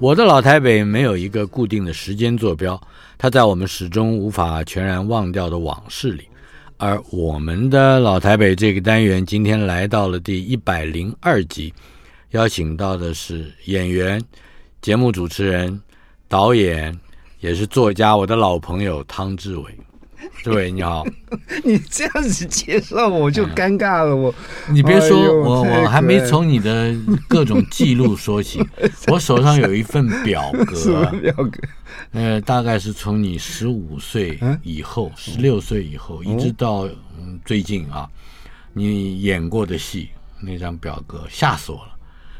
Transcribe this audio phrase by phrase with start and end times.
[0.00, 2.80] 我的老台北没有一个固定的时间坐标，
[3.16, 6.26] 它在我们始终无法全然忘掉的往事里。
[6.76, 11.72] 而我们的老台北这个单元今天来到了第一百零二集，
[12.32, 14.20] 邀请到的是演员、
[14.82, 15.80] 节目主持人、
[16.26, 16.98] 导演，
[17.40, 19.64] 也是作家，我的老朋友汤志伟。
[20.42, 21.04] 志伟你好，
[21.64, 24.14] 你这样子介绍我就尴尬了。
[24.14, 24.34] 我，
[24.70, 26.94] 你别说，我我还没从你的
[27.28, 28.62] 各种记录说起。
[29.08, 31.60] 我手上有一份表格， 表格，
[32.12, 38.08] 呃，大概是从你十五岁以后，十六岁以后，一直到嗯最近啊，
[38.72, 40.08] 你演过的戏
[40.40, 41.95] 那张表格，吓死我了。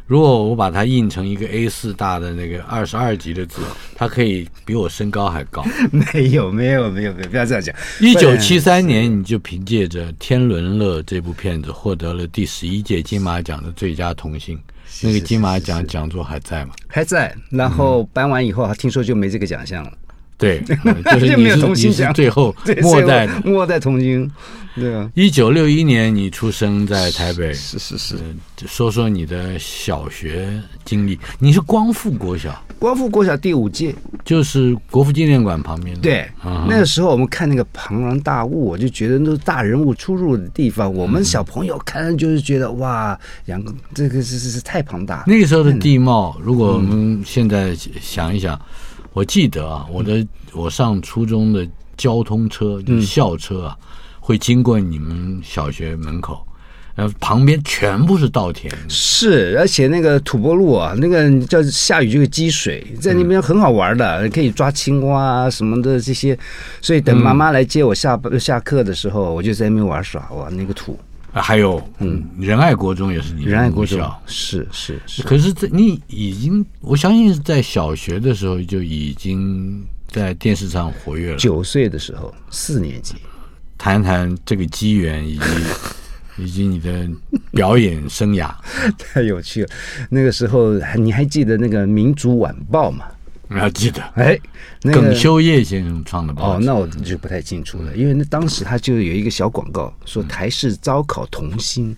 [0.07, 3.61] 如果我把它印成一个 A 四大的那个二十二级的字，
[3.95, 5.65] 它可以比我身高还高。
[5.91, 7.75] 没有，没有，没有，没有，不要这样讲。
[8.01, 14.57] 一九七三年，你就凭借着《天伦乐》这部片子获得了第十一届金马奖的最佳童星。
[15.03, 16.71] 那个金马奖讲座还在吗？
[16.87, 17.34] 还在。
[17.51, 19.93] 然后颁完以后，听说就没这个奖项了。
[20.39, 24.31] 对，就是你是你是最后 末代末代童星。
[24.78, 28.67] 对啊，一九六一年你出生在台北，是是是，是。
[28.67, 30.53] 说说你的小学
[30.84, 36.03] 经历，你是光复国小，光复国小第五届，就是国父纪念馆旁边的。
[36.03, 40.93] 对，嗯、那个时候我们看那个庞然大物，我就觉得那是大人物出入的地方。
[40.93, 45.25] 我们小朋友看就是觉得、嗯、哇，两个这个是是是太庞大。
[45.27, 48.60] 那个时候的地貌，如果我们现在想一想，嗯、
[49.16, 51.66] 我记得啊，我的我上初中的
[51.97, 53.78] 交通车，就是校车啊。
[53.81, 53.87] 嗯
[54.27, 56.44] 会经过你们小学门口，
[56.97, 58.75] 然后旁边全部是稻田。
[58.88, 66.37] 是，而且那个土坡路啊，那个叫下雨就会积水，在那边很好玩的，嗯、可以抓青蛙啊什么的这些。
[66.83, 70.98] 所以等妈妈来接我下、嗯、下课的时候，我就在那边玩耍，哇，那个土。
[71.42, 75.22] 还有，嗯，仁爱国中也是你仁爱国中，是是是。
[75.22, 81.36] 可是这你已经，我相信是在小学的时候就已经在电视上活跃了。
[81.36, 83.14] 九岁的时候，四年级。
[83.78, 85.44] 谈谈这个机缘以及
[86.44, 87.06] 以及你的
[87.53, 88.50] 表演生涯，
[88.98, 89.68] 太有趣了。
[90.08, 93.04] 那个时候你还记得那个《民族晚报》吗？
[93.49, 94.03] 我还记得。
[94.15, 94.39] 哎，
[94.83, 96.43] 那个、耿修业先生唱的吧。
[96.43, 101.91] 哦，那我就不太清楚了，因为那当时他就有一个小广告，说台式招考童星。
[101.91, 101.97] 嗯、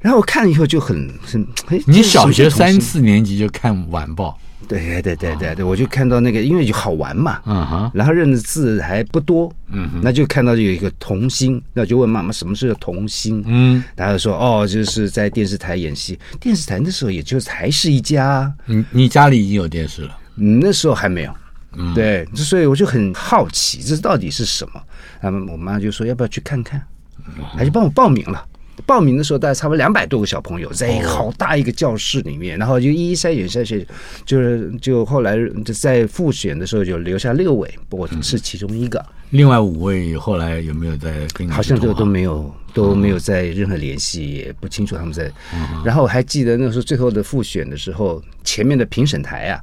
[0.00, 1.46] 然后我看了以后就很很，
[1.86, 4.38] 你小学三四年级就看晚报。
[4.68, 21.34] 对对对对对，我就看到那个，因为就好玩嘛，嗯哼，然后认的字还不多，嗯哼，那就看到有一个童星，那就问妈妈什么是童星，嗯，大家说哦，就是在电视台演戏，电视台那时候也就台视一家，你你家里已经有电视了，嗯，那时候还没有，
[21.76, 24.82] 嗯，对，所以我就很好奇，这到底是什么？
[25.22, 26.82] 那么我妈就说要不要去看看，
[27.56, 28.46] 还是帮我报名了。
[28.86, 33.86] 报名的时候，大概差不多两百多个小朋友，在一个好大一个教室里面，然后就一一筛选筛选，
[34.24, 39.04] 就是就后来就在复选的时候就留下六位，我是其中一个。
[39.30, 41.50] 另外五位后来有没有在跟你？
[41.50, 45.30] 好像就都没有都没有在任何联系，也不清楚他们在。
[45.84, 49.60] 然后我还记得那时候最后的复选的时候，前面的评审台啊。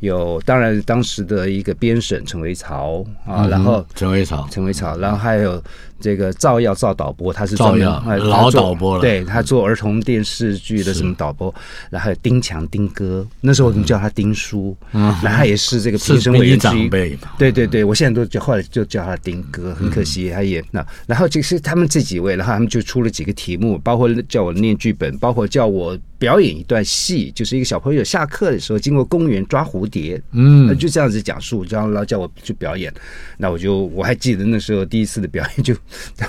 [0.00, 5.62] 有，当然当时的一个编审陈维朝啊，然后陈维朝，陈维朝，然后还有
[6.00, 11.54] 这个赵耀赵导播，他是赵耀老导播了，对他做儿童电视剧的什么导播，
[11.90, 25.98] 然后丁强丁哥，那时候我们叫他丁叔，然后他也是这个评审委员长辈，对对对，我现在都叫后来就叫他丁哥，很可惜他也那，然后就是他们这几位，然后他们就出了几个题目，包括叫我念剧本，包括叫我。
[26.18, 32.92] 表演一段戏，就是一个小朋友下课的时候经过公园抓蝴蝶，嗯，就这样子讲述，然后然后叫我去表演，
[33.36, 35.72] 那我就我还记得那时候第一次的表演就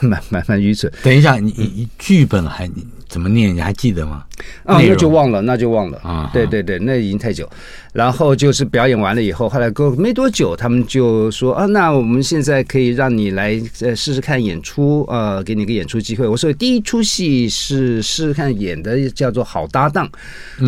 [0.02, 0.92] 蛮蛮蛮愚蠢。
[1.04, 2.70] 等一下，你你剧本还
[3.08, 3.56] 怎么念？
[3.56, 4.24] 你还记得吗？
[4.64, 6.30] 啊，那就忘了，那就忘了啊！
[6.32, 7.50] 对对对，那已经太久。
[7.92, 16.28] 然后就是表演完了以后，后来过没多久，他们就说啊，那我们现在可以让你来呃试试看演出，呃，给你个演出机会。
[16.28, 20.08] 我说第一出戏是试试看演的，叫做《好搭档》，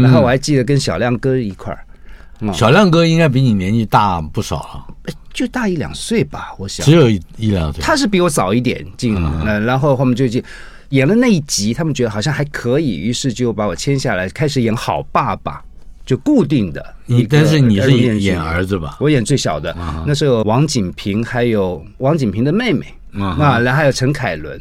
[0.02, 1.80] 然后我还记得跟小亮哥一块儿。
[2.40, 4.91] 嗯、小亮哥应该比你年纪大不少了，
[5.34, 6.86] 就大一两岁吧，我想。
[6.86, 7.82] 只有一一两岁。
[7.82, 10.44] 他是比我早一点进，嗯，然后后面就进。
[10.90, 15.64] 演了那一集，他们觉得好像还可以，于是就把我签下来，开始演好爸爸，
[16.06, 16.96] 就固定的。
[17.06, 18.98] 你但是你是演演儿子吧？
[19.00, 24.60] 我演最小的，啊、那时候王景平还有王景平的妹妹啊，然后还有陈凯伦。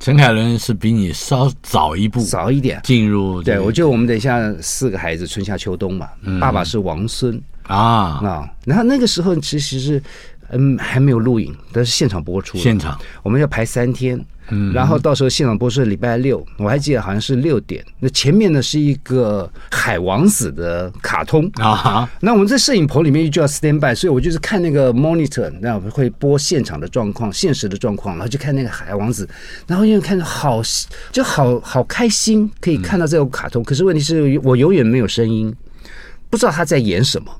[0.00, 3.40] 陈凯伦是比你稍早一步，早一点进入。
[3.42, 6.08] 对，我觉得我们等一下四个孩子，春夏秋冬嘛。
[6.22, 10.02] 嗯、爸爸是王孙啊啊，然后那个时候其实是
[10.50, 12.58] 嗯还没有录影，但是现场播出。
[12.58, 14.20] 现场我们要排三天。
[14.50, 17.84] 嗯，然后到时候现场播出礼拜六，我还记得好像是六点。
[17.98, 29.28] 那前面呢是一个海王子的卡通啊，那我们在摄影棚里面就要 stand by，所以我就是看那个 monitor，那我们会播现场的状况、现实的状况，然后就看那个海王子，
[29.66, 30.62] 然后因为看着好
[31.12, 33.62] 就好好开心，可以看到这个卡通。
[33.62, 35.54] 可是问题是我永远没有声音，
[36.30, 37.30] 不知道他在演什么。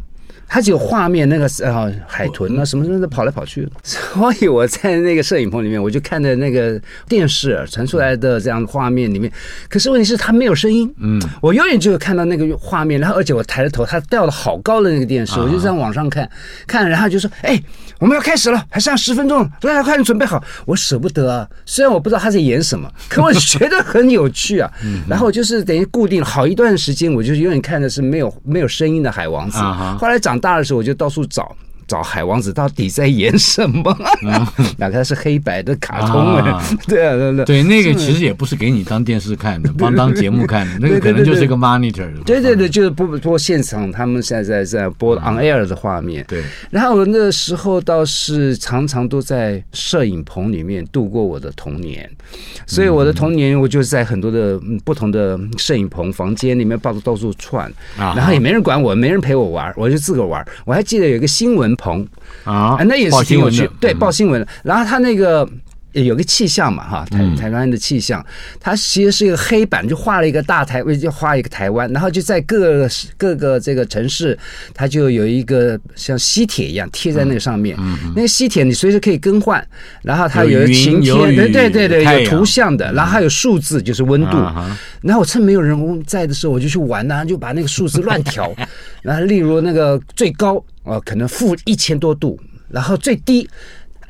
[0.48, 9.30] 他只有画面，那个呃海豚啊什么什么的跑来跑去，所以我在那个摄影棚里面，我就看着那个电视传出来的这样的画面里面。
[9.68, 10.90] 可是问题是，它没有声音。
[11.00, 16.28] 嗯，我永远就看到那个画面，然后而且我抬着头，它掉的好高的那个电视，我就这样往上看，
[16.66, 17.62] 看，然后就说：“哎，
[17.98, 24.70] 我们要开始了，还剩下十分钟，大家，快点准备好。”我舍不得啊，虽然我不知道他在演什么，可我觉得很有趣啊。
[25.06, 29.58] 然后就是等于固定好一段时间，我就永远看的是没有没有声音的海王子。
[29.98, 30.37] 后来长。
[30.38, 31.54] 大的时候我就到处找
[31.88, 33.96] 找海王子到底在演什么，
[34.76, 36.62] 哪个是黑白的卡通啊？
[36.86, 42.06] 对啊，对对对，那个其实也不是给你当电视看的，帮当节目看的，那个可能就是一个 monitor。
[42.24, 46.22] 对对对，就是播播现场，他们现在在播 on air 的画面。
[46.28, 52.08] 对，然后我那时候倒是常常都在摄影棚里面度过我的童年，
[52.66, 60.46] 所以我的童年我就在很多的不同的摄影棚房间里面到处到处窜，然后也没人管我，没人陪我玩，我就自个玩。
[60.66, 61.77] 我还记得有一个新闻。
[61.78, 62.06] 棚
[62.44, 63.66] 啊，那也是挺有趣。
[63.80, 64.46] 对，报新闻。
[64.62, 65.48] 然后他那个
[66.04, 68.24] 有个气象嘛，哈，台台湾的气象，
[68.60, 74.38] 它其实是一个黑板，就画了一个大台，就画一个台湾，然后就在各个各个这个城市，
[74.74, 77.76] 它就有一个像吸铁一样贴在那个上面。
[78.14, 79.66] 那个吸铁你随时可以更换。
[80.02, 84.36] 然后它有晴天，对对对对，有图像的，然后还有数字，就是温度。
[85.02, 88.54] 然后我趁没有人在的时候，我就去玩呐，就把那个数字乱调。
[89.02, 90.64] 然后例如那个最高。
[90.84, 92.40] 哦，可能负一千多度，
[92.70, 93.46] 然后最低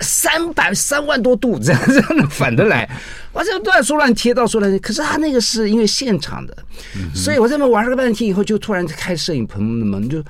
[0.01, 2.89] 三百三万多度，这样这样反着来，
[3.33, 4.79] 我这乱说乱贴，到处乱贴。
[4.79, 6.57] 可是他那个是因为现场的，
[6.97, 10.23] 嗯、所以我在那玩了个半天以后，就突然开摄影棚的门，就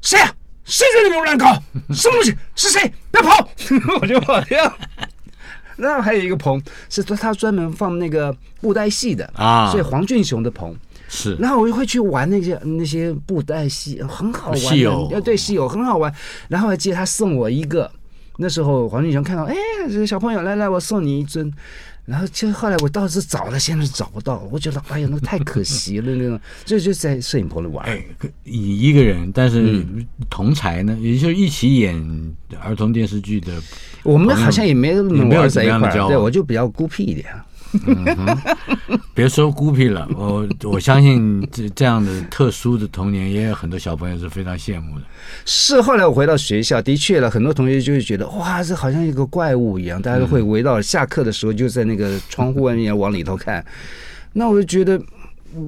[0.00, 0.32] 谁呀？
[0.64, 1.62] 谁在那边乱搞？
[1.92, 2.34] 什么东西？
[2.56, 2.92] 是谁？
[3.10, 3.48] 别跑！
[4.00, 4.78] 我就跑掉。
[5.76, 10.74] 然后还有一个棚是他专门放那个布袋戏的啊，所以黄俊雄的棚。
[11.06, 14.58] 是，然后我就会去玩那些那些布袋戏，很好玩。
[14.58, 16.12] 戏友，对，戏友很好玩。
[16.48, 17.90] 然后还记得他送我一个，
[18.36, 19.54] 那时候黄俊雄看到，哎，
[19.90, 21.52] 这个小朋友来来，我送你一尊。
[22.06, 24.46] 然后就后来我倒是找了，现在找不到。
[24.52, 27.86] 我觉得哎呀，那太可惜了，那种就 就在摄影棚里玩。
[27.86, 28.04] 哎，
[28.42, 29.82] 你一个人，但是
[30.28, 33.54] 同台呢，也就是一起演儿童电视剧的。
[34.02, 37.24] 我们好像也没那么玩在一块儿，对，我就比较孤僻一点。
[37.86, 45.04] 嗯，别说孤僻了， 我我相信这这样的特殊的童年，也有很多小朋友是非常羡慕的。
[45.44, 53.64] 是后来我回到学校，的确了，很多同学就会觉得哇，这好像一个怪物一样，大家都会围到下课的时候就在那个窗户外面往里头看，
[54.32, 55.00] 那我就觉得。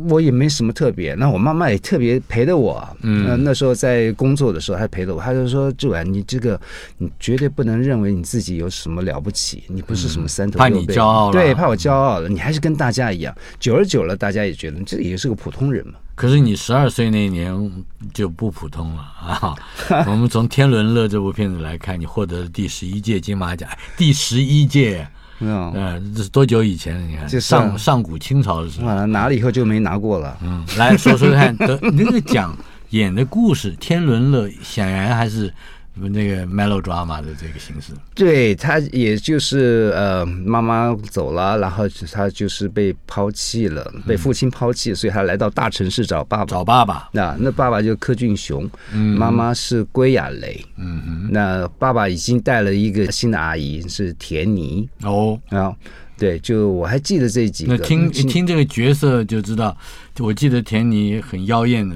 [0.08, 2.86] 我也没什么特别，那我妈妈也特别陪着我。
[3.02, 6.60] 嗯，那时候在工作的时候还陪着我，她就说：“志伟，你这个
[6.98, 13.34] 你绝对不能认为你自己有什么了不起，你不是什么三头六臂，怕你骄傲了，对，怕我骄傲了，你还是跟大家一样。
[13.60, 15.94] 久而久了，大家也觉得这也是个普通人嘛。
[16.14, 19.54] 可是你十二岁那一年就不普通了啊！
[20.08, 25.06] 我们从《天伦乐》这部片子来看，你获得了第十一届金马奖，第十一届。
[25.40, 27.06] 嗯，这是多久以前了？
[27.06, 30.36] 你看，上上古清朝的时候，拿了以后就没拿过了。
[30.42, 32.56] 嗯，来说说看，得那个奖
[32.90, 35.52] 演的故事《天伦乐》，显然还是。
[35.98, 46.46] 那个 melodrama 的这个形式，对，他也就是呃，妈妈走了，然后他就是被抛弃了，被父亲抛弃，所以他来到大城市找爸爸。
[46.46, 55.74] 找爸爸，那那爸爸就柯俊雄，嗯，妈妈是归亚蕾，嗯，那爸爸已经带了一个新的阿姨是田妮，哦，啊。
[56.18, 57.76] 对，就我还记得这几个。
[57.76, 59.76] 那听一听这个角色就知道，
[60.18, 61.94] 我记得田妮很妖艳的，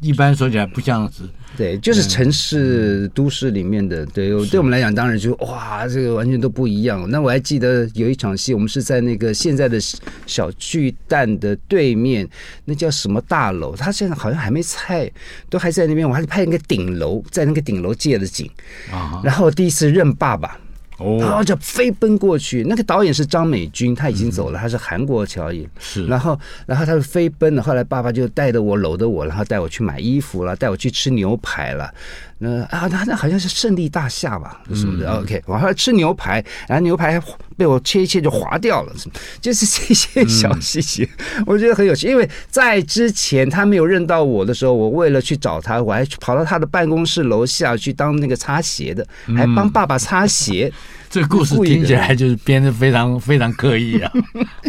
[0.00, 1.24] 一般说起来不像是。
[1.56, 7.08] 对，就是城市都市里面的，对，对我们来讲当然就哇，这个完全都不一样。
[7.10, 9.78] 那我还记得有一场戏，我们是在那个现在的
[10.26, 12.28] 小巨蛋的对面，
[12.66, 13.74] 那叫什么大楼？
[13.74, 15.10] 他现在好像还没拆，
[15.48, 16.06] 都还在那边。
[16.08, 18.50] 我还是拍那个顶楼，在那个顶楼借的景
[18.92, 19.22] 啊。
[19.24, 20.60] 然后第一次认爸爸。
[20.98, 22.64] 哦，然后就飞奔过去。
[22.68, 25.68] 那个导演是张美君，他已经走了，他是韩国侨裔。
[25.78, 27.62] 是，然后，然后他就飞奔了。
[27.62, 31.92] 后来爸爸就带着我，搂着我，然后带我去买衣服了，带我去吃牛排了。
[32.38, 35.10] 那啊，那那好像是胜利大厦吧，什么的。
[35.10, 37.18] 嗯、OK，我还要吃牛排，然后牛排
[37.56, 38.92] 被我切一切就划掉了，
[39.40, 42.06] 就是这些小细节，嗯、我觉得很有趣。
[42.08, 50.70] 因为在之前他没有认到我的时候，我为了去找他，我还跑到他的办公室楼下去当那个擦鞋的，还帮爸爸擦鞋。
[50.70, 50.78] 嗯、
[51.08, 54.12] 这个故事听起来就是编的非常非常刻意啊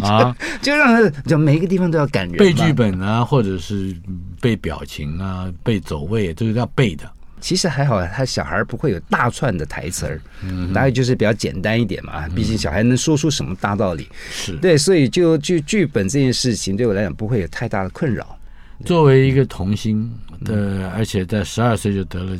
[0.00, 0.36] 啊！
[0.62, 3.94] 就让他就每一个地方都要感人，背剧本啊，或者是
[4.40, 7.04] 背表情啊，背走位，这个要背的。
[7.40, 12.28] 其实还好，他小孩不会有大串的台词儿，嗯，大概就是比较简单一点嘛。
[12.30, 18.38] 毕竟小孩能说出什么大道理，是对，所以就就剧本这件事情对我来讲不会有太大的困扰。
[18.84, 20.12] 作为一个童星
[20.44, 22.38] 的，而且在十二岁就得了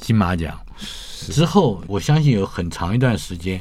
[0.00, 0.58] 金马奖
[1.30, 3.60] 之后，我相信有很长一段时间。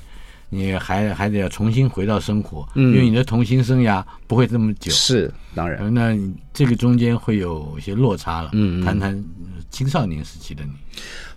[0.53, 5.93] 你还还得要重新回到生活，嗯，因为你的童星生涯不会这么久，是当然。
[5.93, 6.15] 那
[6.53, 9.23] 这个中间会有一些落差了，嗯，谈谈
[9.71, 10.71] 青少年时期的你。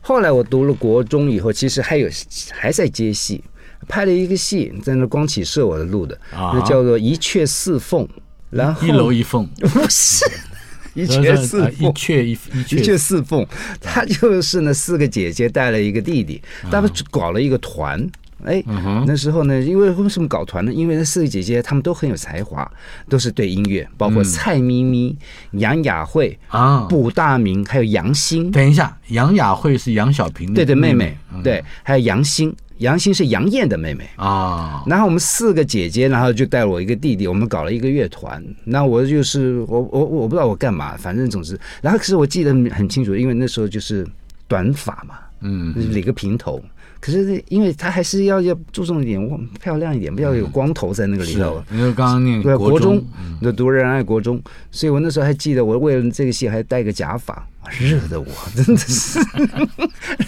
[0.00, 2.08] 后来我读了国中以后，其实还有
[2.52, 3.42] 还在接戏，
[3.88, 8.04] 拍了一个戏，在那光启社我的录的，啊，那叫做《一阙四凤》，
[8.50, 9.46] 然后一楼一凤。
[9.72, 10.24] 不是
[10.94, 13.22] 一阙四凤，一阙一一阙四。
[13.22, 13.46] 凤，
[13.80, 18.08] 他就是那四个姐姐带了一个弟弟，他们搞了一个团。
[18.44, 18.62] 哎，
[19.06, 20.72] 那时候呢，因为为什么搞团呢？
[20.72, 22.70] 因为那四个姐姐她们都很有才华，
[23.08, 25.16] 都是对音乐，包括蔡咪咪、
[25.52, 28.50] 杨雅慧啊、卜大明，还有杨欣。
[28.52, 34.84] 等一下，杨雅慧是杨小平的对对妹妹，对，还有杨欣，杨欣是杨燕的妹妹啊。
[34.86, 38.42] 然后我们四个姐姐，然后就带我一个弟弟，我们搞了一个乐团。
[38.64, 44.06] 那我就是我我我不知道我干嘛，反正总之，然后可是我记得很清楚，因为那时候就是
[44.46, 46.62] 短发嘛，嗯，理个平头。
[47.06, 51.62] 可是，因为他还是要要注重一点漂亮一点，不要有光头在那个里头。
[51.70, 53.00] 因为刚刚念对国中，
[53.40, 57.46] 那读仁爱国中，所以我那时候还记得，我为了这个戏还戴个假发，
[57.78, 59.20] 热的我 真的是。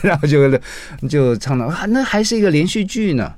[0.03, 0.57] 然后就
[1.09, 3.35] 就唱到啊，那还是一个连续剧呢，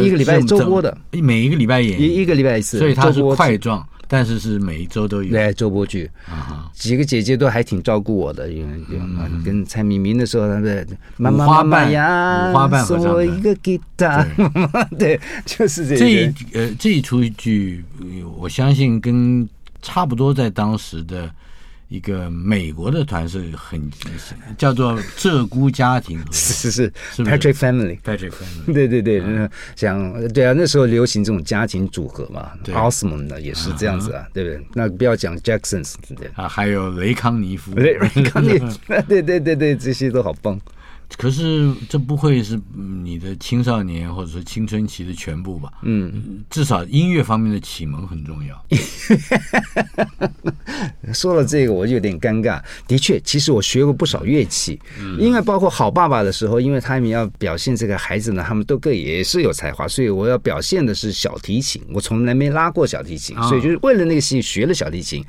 [0.00, 3.86] 一个礼拜周播的，每一个礼拜演一一个礼拜一次，所以它是块状。
[4.12, 5.30] 但是是每一周都有。
[5.30, 6.10] 对周播剧。
[6.28, 8.78] 啊，几个姐姐都还挺照顾我的，因为
[9.42, 12.52] 跟蔡明明的时候，他们妈妈妈妈呀，
[12.84, 14.22] 送我一个吉他，
[14.98, 17.82] 对， 就是这这一呃这一出剧，
[18.36, 19.48] 我相信跟
[19.80, 21.30] 差不多在当时的。
[21.92, 23.78] 一个美国的团是很
[24.56, 34.66] 叫做鹧鸪家庭， 是是是，Patrick Family，Patrick Family， 对对对，嗯，像对啊，那时候流行这种家庭组合嘛，Osmond 的也是这样子啊，对不对？
[34.72, 38.66] 那不要讲 Jacksons，对啊，还有雷康尼夫，雷康尼夫，
[39.06, 40.58] 对对对对，这些都好棒。
[41.16, 42.58] 可是这不会是
[43.04, 45.72] 你的青少年或者说青春期的全部吧？
[45.82, 48.60] 嗯，至少音乐方面的启蒙很重要。
[51.12, 52.60] 说了这个我就有点尴尬。
[52.88, 61.82] 的确，其实我学过不少乐器，嗯因为包括好爸爸的时候，因为他们要表现这个孩子呢，他们都各也是有才华，所以我要表现的是小提琴。
[61.92, 65.24] 我从来没拉过小提琴，所以就是为了那个戏学了小提琴，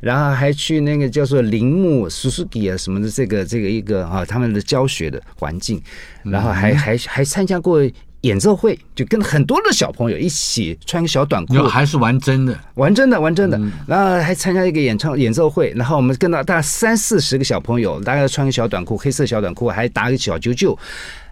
[0.00, 5.21] 然后还去那个叫做铃木 Suzuki 啊什么的这个这个一个啊他们的教学的。
[5.36, 5.82] 环境，
[6.22, 7.80] 然后还还还参加过
[8.22, 13.60] 演奏会，就跟很多的小朋友一起穿个小短裤，还是玩真的，玩真的，玩真的。
[13.84, 20.78] 然后还参加一个演唱演奏会，然后我们跟到大概三四十个小朋友，大概穿个小短裤，黑色小短裤，还打个小九九，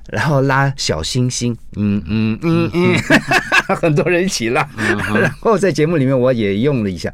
[0.09, 2.95] 然后拉小星星，嗯嗯嗯嗯，
[3.77, 4.69] 很多人一起拉。
[5.15, 7.13] 然后在节目里面我也用了一下，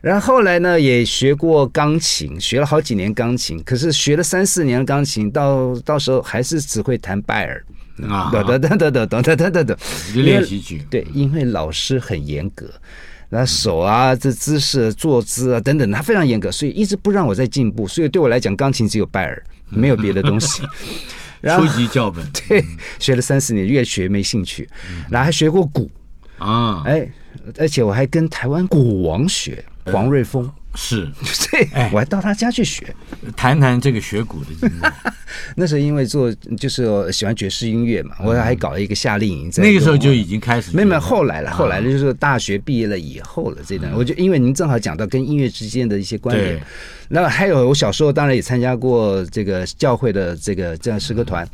[0.00, 7.64] 然后后来呢也学过钢琴，学了好几年钢琴，可是学了三四年的钢琴，到到时候还是只会弹拜尔。
[8.08, 9.76] 啊，等等等等等等等等等，
[10.14, 10.80] 练习曲。
[10.88, 12.64] 对，因为老师很严格，
[13.28, 17.88] 那手啊，这姿势、坐姿啊等等，他非常严格，所以一直不让我再进步。
[17.88, 20.62] 所以对我来讲，钢琴只有拜尔，没有别的东西。
[21.42, 22.64] 初级教本， 对，
[22.98, 24.68] 学了三四年，越学没兴趣。
[25.10, 25.90] 然后还学过鼓。
[26.38, 27.08] 啊，哎，
[27.58, 30.50] 而且我还跟台湾鼓王学黄瑞峰。
[30.74, 31.10] 是，
[31.50, 32.94] 对我还到他家去学，
[33.34, 34.82] 谈谈这个学鼓的经历。
[35.56, 40.70] 那时候因为做就是喜欢爵士音乐嘛，我还搞了一个夏令营，在那个时候就已经开始。
[40.76, 43.62] 没有没有，后来了，后来了，就是大学毕业了以后了。
[43.66, 46.62] 这段我就因为您正好讲到跟音乐之间的一些关联，
[47.08, 51.48] 那还有我小时候当然也参加过这个教会的这个这样诗歌团。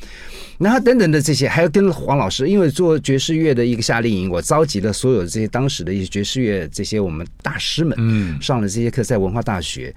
[0.56, 9.92] 然后等等的这些，还有跟黄老师，因为做爵士乐的一个夏令营，我召集了所有这些当时的一些爵士乐这些我们大师们，嗯，上了这些课在文化大学。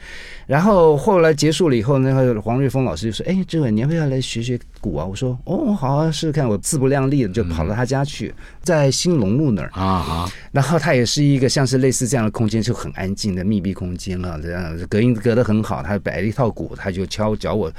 [0.48, 10.32] 然后后来结束了以后，那个黄瑞峰老师就说：“哎，志伟，你要不要来学学鼓啊？”我说：“哦，好啊，试试看。”我自不量力的就跑到他家去，在兴隆路那儿啊啊。
[10.52, 15.84] 然后他也是一个像是类似这样的空间，就很安静的密闭空间了，这样隔音隔得很好。
[15.84, 17.72] 他摆了一套鼓，他就敲脚我。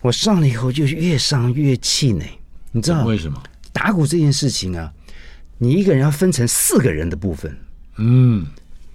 [0.00, 2.26] 我上了以后就越上越气馁，
[2.72, 3.40] 你知道为什么？
[3.72, 4.92] 打鼓这件事情啊，
[5.58, 7.56] 你一个人要分成四个人的部分，
[7.98, 8.44] 嗯，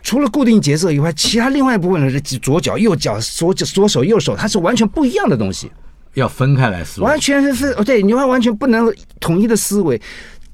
[0.04, 5.72] 除了固定节奏以外，其他另外一部分呢是左脚、右脚、左脚、左手、右手，它是完全不一样的东西，
[6.18, 10.02] 要分开来思维，完全是分哦，对，你要完全不能统一的思维。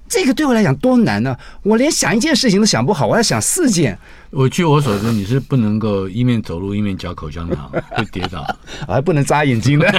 [0.09, 1.39] 这个对我来讲多难呢、啊！
[1.63, 3.97] 我连想一件事情都想不好，我要想四件。
[4.29, 8.45] 我据我所知，你是不能够一面走路一面嚼口香糖， 会跌倒，
[8.87, 9.89] 还不能眨眼睛的。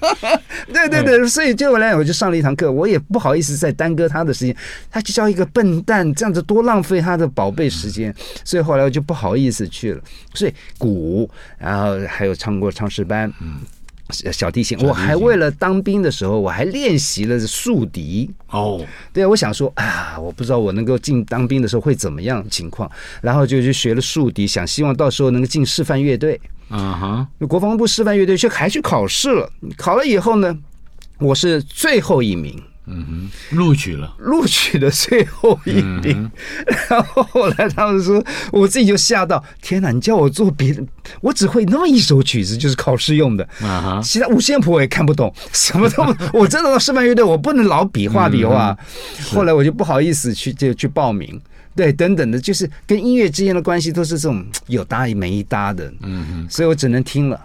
[0.72, 4.54] 对对对，所以对我来讲，我就上了一堂课，我也不好意思再耽搁他的时间。
[4.88, 8.14] 他就叫一个笨蛋，这样子多浪费他的宝贝时间。
[8.44, 10.00] 所以后来我就不好意思去了。
[10.32, 11.28] 所以鼓，
[11.58, 13.56] 然后还有唱过唱诗班，嗯。
[14.12, 18.30] 小提琴，我还为了当兵的时候，我还练习了竖笛。
[18.50, 22.90] 哦，对，我想说啊，我不知道我能够进当兵的时候会怎么样情况，
[23.20, 26.40] 然后就去学了竖笛，想希望到时候能够进示范乐队。
[26.68, 30.56] 啊哈，国防部示范乐队却还去考试了，考了以后呢，
[31.18, 32.62] 我是最后一名。
[32.90, 36.02] 嗯哼，录取了，录取的最后一名。
[36.04, 36.30] 嗯、
[36.88, 39.90] 然后后来他们说，我自己就吓到，天哪！
[39.90, 40.82] 你叫我做别的，
[41.20, 43.44] 我只会那么一首曲子，就是考试用的。
[43.60, 46.04] 啊哈，其他五线谱我也看不懂，什么都。
[46.34, 48.76] 我真的到示范乐队，我不能老比划比划。
[49.18, 51.40] 嗯、 后来我就不好意思去就去报名，
[51.76, 55.92] 对，等等的，就是跟音乐之间的关系都是这种有搭没一搭的。
[56.02, 57.40] 嗯哼，所以我只能听了。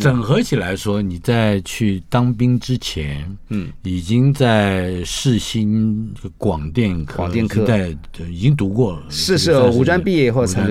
[0.00, 7.96] 整合起来说，你在去当兵之前，嗯，已经在世新广电科广电科在
[8.28, 9.02] 已经读过了。
[9.10, 10.66] 是是，五专毕业以后才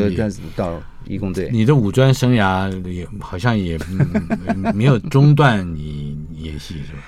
[0.56, 1.50] 到义工队。
[1.52, 3.78] 你的武专生涯也好像也
[4.74, 7.00] 没有中断，你演戏是吧？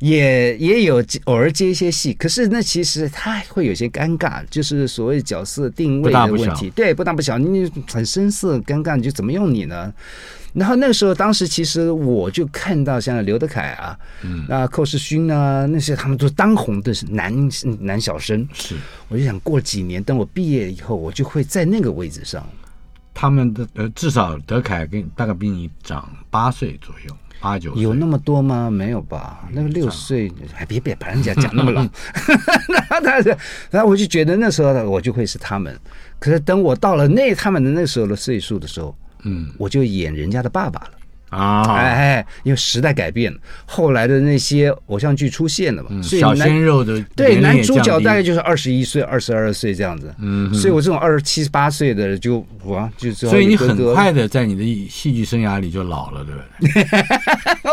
[0.00, 6.70] 也也有偶尔接一些戏，可是那其实他会有些尴尬，就是所谓角色定位的问题。
[6.70, 9.92] 对，不大不小，你很生涩尴尬，你就怎么用你呢？
[10.58, 17.32] 然后那个时候，当时其实我就看到像刘德凯啊，嗯，那寇世勋啊，那些他们都当红的男
[17.78, 18.74] 男小生，是，
[19.08, 22.44] 我就想过几年，等我毕业以后，我就会在那个位置上。
[23.14, 27.74] 他们的呃，至少德凯跟大概比你长八岁左右，八九。
[27.76, 28.68] 有那么多吗？
[28.70, 29.48] 没有吧？
[29.52, 31.80] 那个六岁，还别别把人家讲那么老。
[31.80, 33.18] 然后他，
[33.70, 35.78] 然后我就觉得那时候我就会是他们。
[36.18, 38.96] 可是等我到了那他们的那时候的岁数的时候。
[39.24, 40.90] 嗯，我就演人家的爸爸了
[41.30, 41.74] 啊！
[41.74, 50.14] 哎哎，因为时代改变了，后来的那些偶像剧出现了嘛，嗯、所以小鲜肉的对男主角大概就是二十一岁、二十二岁这样子。
[50.18, 56.82] 嗯，所以我这种二十七八岁的就我，就所以你很快的在你的戏剧生涯里就老了，对不对？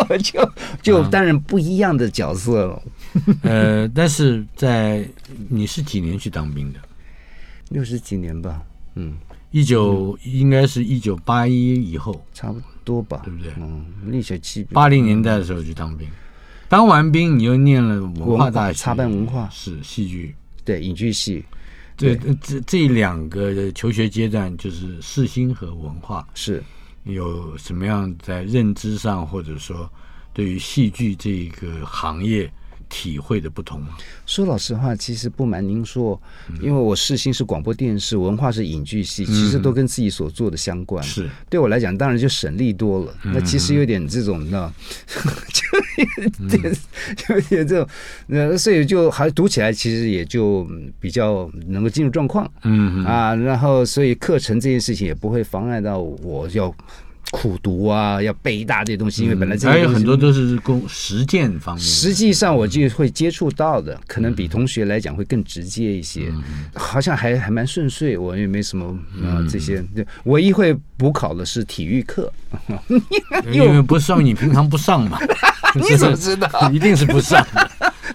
[0.09, 2.81] 我就就担任不一样的角色了。
[3.43, 5.07] 呃，但是在
[5.47, 6.79] 你是几年去当兵的？
[7.69, 8.61] 六十几年吧，
[8.95, 9.13] 嗯。
[9.55, 13.53] 一九应该是一九八一以后，差不多吧，对不对？
[13.55, 16.05] 嗯，历史期八零年代的时候去当兵，
[16.67, 19.47] 当完兵你又念了文化大学，插班文化。
[19.49, 21.41] 是戏剧，对，影剧系。
[21.95, 26.61] 对，这这两个求学阶段就是世新和文化，是。
[27.05, 29.89] 有什么样在认知上，或者说
[30.33, 32.51] 对于戏剧这个行业？
[32.97, 33.89] 体会的不同吗？
[34.25, 36.19] 说老实话，其实不瞒您说，
[36.61, 41.03] 因为我视新是广播电视，文化是影剧系，其实都跟自己所做的相关。
[41.03, 43.13] 是对我来讲，当然就省力多了。
[43.21, 44.71] 那其实有点这种，你知道，
[45.51, 46.75] 就有点，
[47.31, 47.89] 有点这种，
[48.27, 50.65] 那所以就还读起来，其实也就
[50.97, 52.49] 比较能够进入状况。
[52.63, 56.73] 嗯啊，然后所以课程这件事情也不会妨碍到我要。
[57.31, 61.83] 苦读啊，要背一大堆东西，因为本来这些还有很多都是工实践方面。
[61.83, 66.31] 实际上，我就会接触到的，可能比同学来讲会更直接一些。
[66.73, 69.83] 好像还还蛮顺遂，我也没什么啊这些。
[70.25, 72.31] 唯一会补考的是体育课，
[73.51, 75.19] 因为不上，你平常不上嘛？
[75.75, 76.49] 你怎么知道？
[76.71, 77.45] 一定是不上。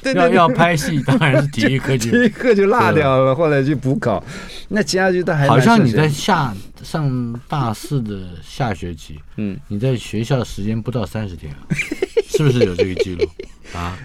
[0.02, 4.24] 对对对要要拍戏，当然是体育课就体育课就落掉了，后来去补考。
[4.68, 11.58] 那其他就都还好像你在下上大四的下学期，嗯，你在学校的时间不到三十天啊，
[12.28, 13.28] 是不是有这个记录
[13.74, 13.98] 啊？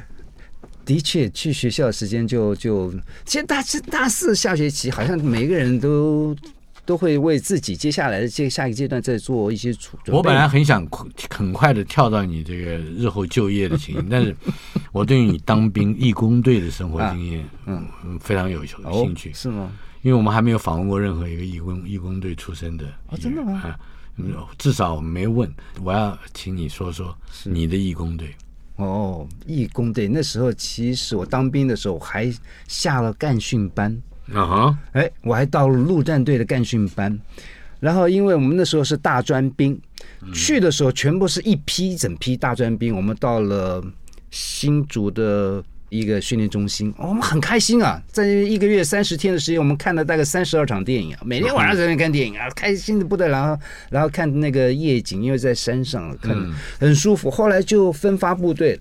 [0.86, 2.94] 的确，去学校的时间就就，
[3.26, 6.36] 其实大四大四下学期，好像每个人都
[6.86, 10.14] 都会为自己接下来的这下一个阶段在做一些准备。
[10.14, 10.88] 我本来很想
[11.32, 14.36] 很快的跳到你这个日后就业的情形， 但是
[14.92, 19.34] 我对于你当兵义工队的生活经验，嗯嗯，非常有兴趣。
[19.34, 19.72] 是吗？
[20.06, 22.86] 因为我们还没有访问过任何一个义工义工队出身的。
[23.08, 23.60] 哦，真的吗？
[23.64, 23.80] 啊
[24.56, 25.52] 至少我没问。
[25.82, 28.30] 我要请你说说你的义工队。
[28.76, 32.32] 哦，义工队那时候，其实我当兵的时候还
[32.68, 34.00] 下了干训班
[34.32, 37.20] 啊哈，哎，我还到了陆战队的干训班，
[37.80, 39.76] 然后因为我们那时候是大专兵，
[40.32, 43.84] 去的时候全部是一批一整批大专兵，我们到了
[44.30, 45.64] 新竹的。
[45.90, 48.02] 一个训练中心，我们很开心啊！
[48.12, 53.58] 在一个月三十天的时间，我们看了大概三十二场电影啊，每天晚上在那看电影啊，开心的不得了。
[53.90, 56.36] 然后看那个夜景，因为在山上看
[56.80, 57.30] 很舒服。
[57.30, 58.80] 后来就分发部队，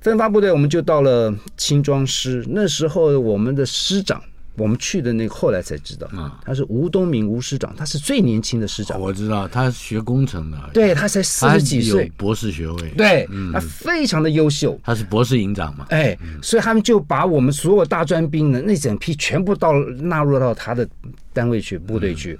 [0.00, 2.44] 分发部队，我们就到了轻装师。
[2.48, 4.22] 那时候我们的师长。
[4.56, 6.08] 我们去的那个后来才知道，
[6.44, 9.00] 他是吴东明吴师长，他是最年轻的师长。
[9.00, 14.78] 我知道，他学工程的，对，他才四十几岁，博士学位，对，他非常的优秀。
[14.82, 15.86] 他是博士营长嘛？
[15.90, 20.88] 哎，所以他们就把我们所有大专兵的那整批全部到纳入到他的
[21.32, 22.38] 单位去，部队去，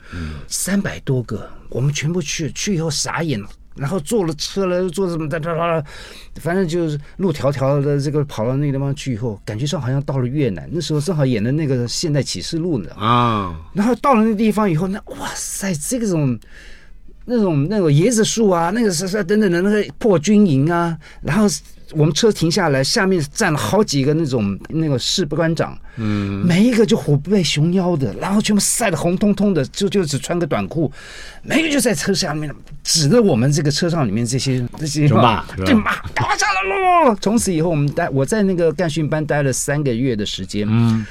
[0.49, 3.49] 三百多个，我们全部去，去以后傻眼了。
[3.77, 5.85] 然后坐了车了，坐什么哒哒哒，
[6.41, 10.69] 反正就是路迢迢的，这个跑到那个地方去以后，感觉上好像到了越南。
[10.73, 13.59] 那时候正好演的那个《现代启示录》呢啊。
[13.73, 16.39] 然后到了那地方以后，那哇塞，这个种
[17.27, 21.47] 那种那种椰子树啊，那个是是等等的那个破军营啊，然后。
[21.93, 30.91] 我们车停下来，下面站了好几个那种那个士官长，嗯，每一个就虎背熊腰的，然后全部晒得红彤彤的，就就只穿个短裤，
[31.43, 36.63] 每个就在车下面指着我们这个车上里面这些这些骂，对骂，赶快下来
[37.05, 37.17] 喽！
[37.21, 41.07] 从此以后，我们待我在那个干训班待了三个月的时间，嗯。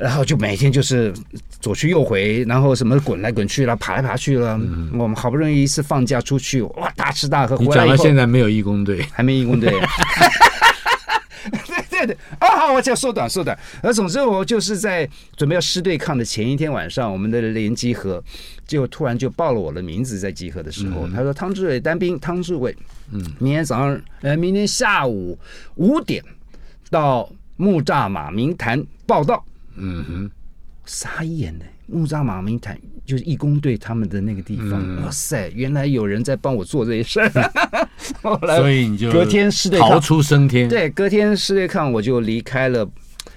[0.00, 1.12] 然后就每天就是
[1.60, 4.56] 左去右回，然后什么滚来滚去了，爬来爬去了。
[4.56, 7.56] 嗯、我们好不容易一次放假出去，哇，大吃大喝。
[7.58, 9.70] 你讲到现在没有义工队，还没义工队。
[11.66, 13.58] 对对对，啊、哦、好，我就缩短缩短。
[13.82, 18.22] 而总之，我就是在准备要师对抗的前一天晚上，我们的连集合，
[18.66, 22.74] 就突然就报了我的名字，在集合的时候，嗯、他说汤志伟单兵，汤志伟，
[23.12, 25.38] 嗯，明天早上呃，明天下午
[25.76, 26.22] 五点
[26.90, 29.44] 到木栅马明潭报到。
[29.80, 30.30] 嗯哼，
[30.84, 31.64] 傻眼呢！
[31.86, 34.74] 木扎马明坦就是义工队他们的那个地方。
[34.74, 37.30] 嗯、哇塞，原来有人在帮我做这些事儿。
[38.22, 40.68] 后来，所以你就隔天师对抗逃出升天。
[40.68, 42.88] 对，隔天师对抗，我就离开了。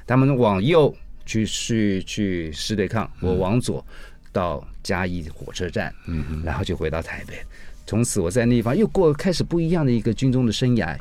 [0.05, 3.83] 他们往右去去去师对抗，我往左
[4.31, 7.35] 到嘉义火车站，嗯哼，然后就回到台北。
[7.85, 10.97] 从此我在那地方又过开始不一样的一个军中的生涯。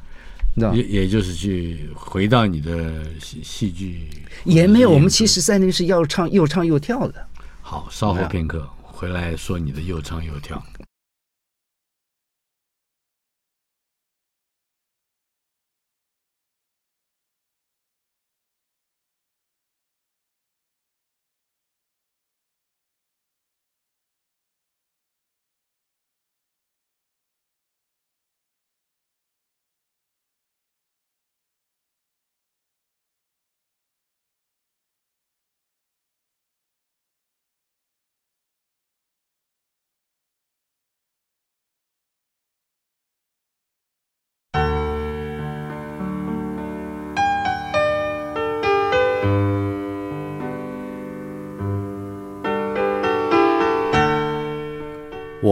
[0.55, 4.09] 也也就是去回到你的戏戏剧，
[4.45, 4.91] 也没有。
[4.91, 7.27] 我们其实在那是要唱又唱又跳的。
[7.62, 10.62] 好，稍后片刻回来说你的又唱又跳。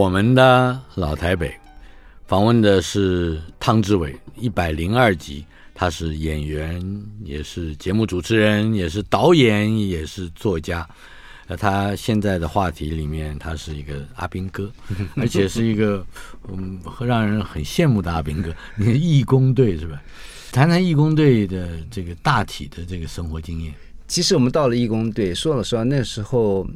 [0.01, 1.53] 我们的老台北，
[2.25, 5.45] 访问的是汤志伟，一百零二集。
[5.75, 6.83] 他是演员，
[7.23, 10.89] 也是节目主持人，也是导演，也是作家。
[11.45, 14.71] 呃，他现在的话题里面，他是一个阿兵哥，
[15.17, 16.03] 而且是一个
[16.51, 18.51] 嗯，让人很羡慕的阿兵哥。
[18.75, 20.01] 你是义工队是吧？
[20.51, 23.71] 谈谈义工队的这个大体的这个生活经验。
[24.07, 26.67] 其实我们到了义工队，说了说那时候。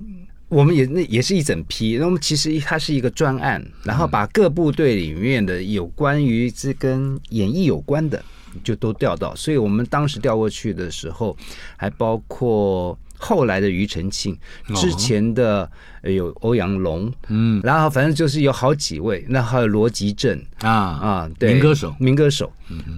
[0.55, 8.23] 我们也那也是一整批，那我们其实它是一个专案，然后把各部队里面的有关于这跟演艺有关的
[8.63, 11.35] 就都调到，所以我们当时调过去的时候，
[11.75, 14.37] 还包括后来的庾澄庆，
[14.75, 15.69] 之前的
[16.03, 22.49] 有欧阳龙，嗯，然后反正就是有好几位，那还有罗吉镇啊啊，对，民歌手，民歌手，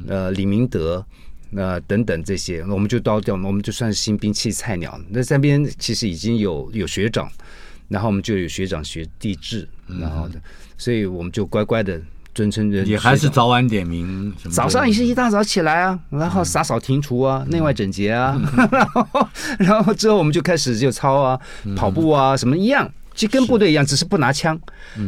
[0.08, 1.04] 呃，李明德。
[1.50, 5.00] 那、呃、等等这些，我们就到掉，我们就算是新兵器菜鸟。
[5.10, 7.30] 那这边其实已经有有学长，
[7.88, 9.68] 然后我们就有学长学弟制，
[10.00, 10.42] 然后的，嗯、
[10.78, 12.02] 所以我们就乖乖的。
[12.36, 21.40] 尊称人也还是早晚点名，早上也是一大早起来啊，然后洒扫庭除啊，内外整洁啊， 然后然后之后我们就开始就操啊，
[21.76, 24.56] 跑步啊，什么一样，就跟部队一样，只是不拿枪，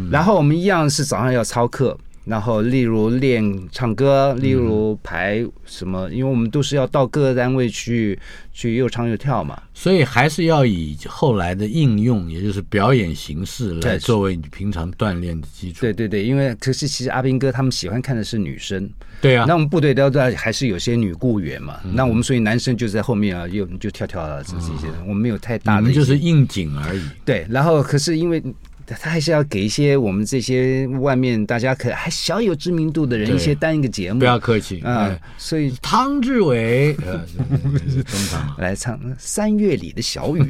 [0.10, 1.95] 然后我们一样是早上要操课。
[2.25, 8.17] 然后，例如练唱歌，例如排什么，因为我们都是要到各个单位去
[8.53, 15.82] 去又唱又跳嘛，所以还是要以后来的应用，也就是表演形式来作为你平常锻炼的基础。
[15.82, 18.88] 对对对，因为可是其实阿兵哥他们喜欢看的是女生，
[19.21, 27.01] 对啊，那我们部队都在还是有些女雇员嘛，那我们所以男生就在后面啊，又就跳跳啊这些，我们没有太大的，我们就是应景而已。
[27.25, 28.43] 对，然后可是因为。
[28.99, 35.17] 他还是要给一些我们这些外面大家可还小有知名度的人一些单一个节目，不要客气啊。
[35.38, 36.95] 所以汤志伟
[38.58, 40.41] 来唱《三月里的小雨》，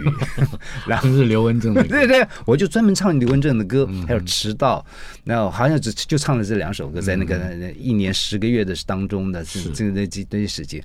[0.87, 4.85] 然后是刘文正的，对对，我就专门唱刘文正的歌，还有迟到，
[5.23, 7.37] 然后好像只就唱了这两首歌，在那个
[7.77, 10.83] 一年十个月的当中的这这这这那些时间。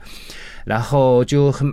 [0.65, 1.73] 然后就很，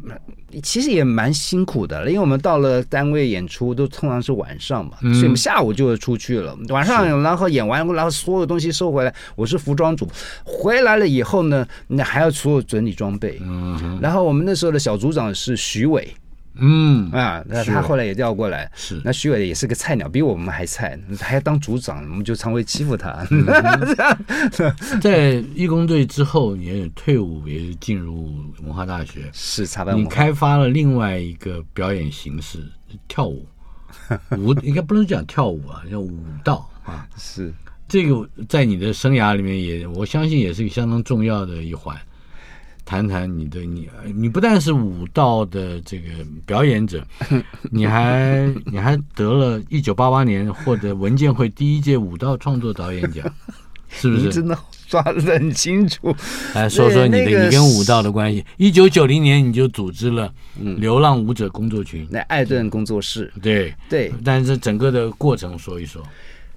[0.61, 6.55] 其实也蛮辛苦的，因为我们到了单位演出都通常是晚上嘛，嗯、所以我们下午就出去了。
[6.69, 9.13] 晚上然后演完，然后所有东西收回来。
[9.35, 10.07] 我是服装组，
[10.43, 13.39] 回来了以后呢，那还要所有整理装备。
[13.41, 16.07] 嗯，然后我们那时候的小组长是徐伟。
[16.55, 23.25] 嗯啊，那他后来也调过来，是那徐伟也是个菜鸟，比我们还菜，还要当组长，我们就常会欺负他。
[23.31, 23.45] 嗯、
[25.01, 28.33] 在义工队之后，也退伍，也进入
[28.63, 29.97] 文化大学， 是插班。
[29.97, 32.59] 你开发了另外一个表演形式，
[33.07, 33.47] 跳舞，
[34.37, 37.07] 舞应该不能讲跳舞啊，叫舞蹈啊。
[37.17, 37.53] 是
[37.87, 41.97] 这个在你的生涯里面也，我相信也是一个相当重要的一环。
[42.91, 46.09] 谈谈你的你，你不但是武道的这个
[46.45, 47.01] 表演者，
[47.71, 53.25] 你还你还得了一九八八年获得文建会第一届武道创作导演奖，
[53.87, 54.29] 是不是？
[54.29, 56.13] 真的抓的很清楚。
[56.53, 58.45] 来 说说你的你跟武道的关系。
[58.57, 60.29] 一九九零年你就组织了
[60.75, 63.31] 流浪舞者工作群，那艾顿工作室。
[63.41, 66.03] 对对，但是整个的过程说一说。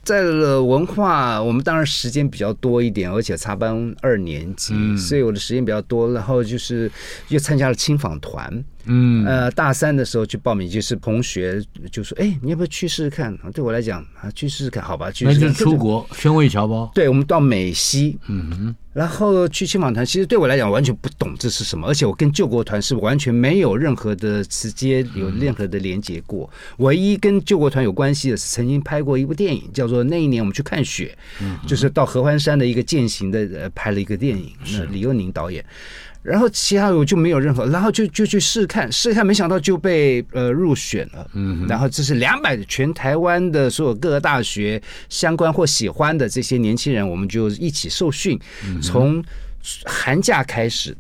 [0.05, 6.13] 在了文化，我们当然时间比较多一点，而且插班二年级，嗯、所以我的时间比较多。
[6.13, 6.91] 然后就是
[7.29, 8.65] 又参加了青访团。
[8.87, 11.59] 嗯，呃，大三的时候去报名，就是同学
[11.91, 15.49] 就说：“哎，你要不要去试试看？”对我来讲啊，去试试看，好吧，去试试看。
[15.49, 16.91] 那就出国宣慰侨胞。
[16.95, 20.07] 对，我们到美西，嗯哼，然后去青访团。
[20.07, 26.49] 其实对我来讲，完全不懂这是什么，而且我跟救国团是完全没有任何的直接有任何的连接过。
[26.79, 35.63] 嗯、唯一跟救国团有关系的是，曾经拍过一部电影，叫做《那一年我们去看雪》，嗯，就是到合欢山的一个践行的呃拍了一个电影，是李幼宁导演。
[36.25, 41.31] 然后其他我就没有任何，然后就就去试看试看，没想到就被呃入选了。
[41.35, 48.41] 嗯，然后这是两百全台湾的所有各个大学相关或喜欢的这些年轻人，我们就一起受训，
[48.83, 49.23] 从
[49.85, 50.97] 寒假开始，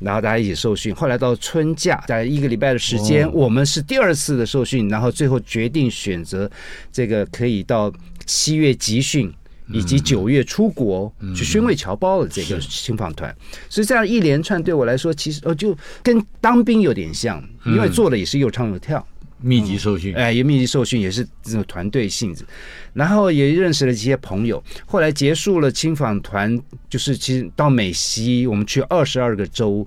[0.00, 6.50] 然后大家一起受训，后来到春假大概一个礼拜的时间，我们是第二次的受训，然后最后决定选择
[6.90, 7.92] 这个可以到
[8.24, 9.32] 七月集训。
[9.68, 13.34] 以及九月出国去宣慰侨胞的这个青访团，
[13.68, 19.06] 所以这样一连串对我来说，其实呃就跟当兵有点像，因为做的也是又唱又跳，
[19.40, 22.44] 密集受训，哎，也密集受训，也是这种团队性质，
[22.92, 24.62] 然后也认识了一些朋友。
[24.86, 29.86] 后来结束了青访团，就是其实到美西，我们去二十二个州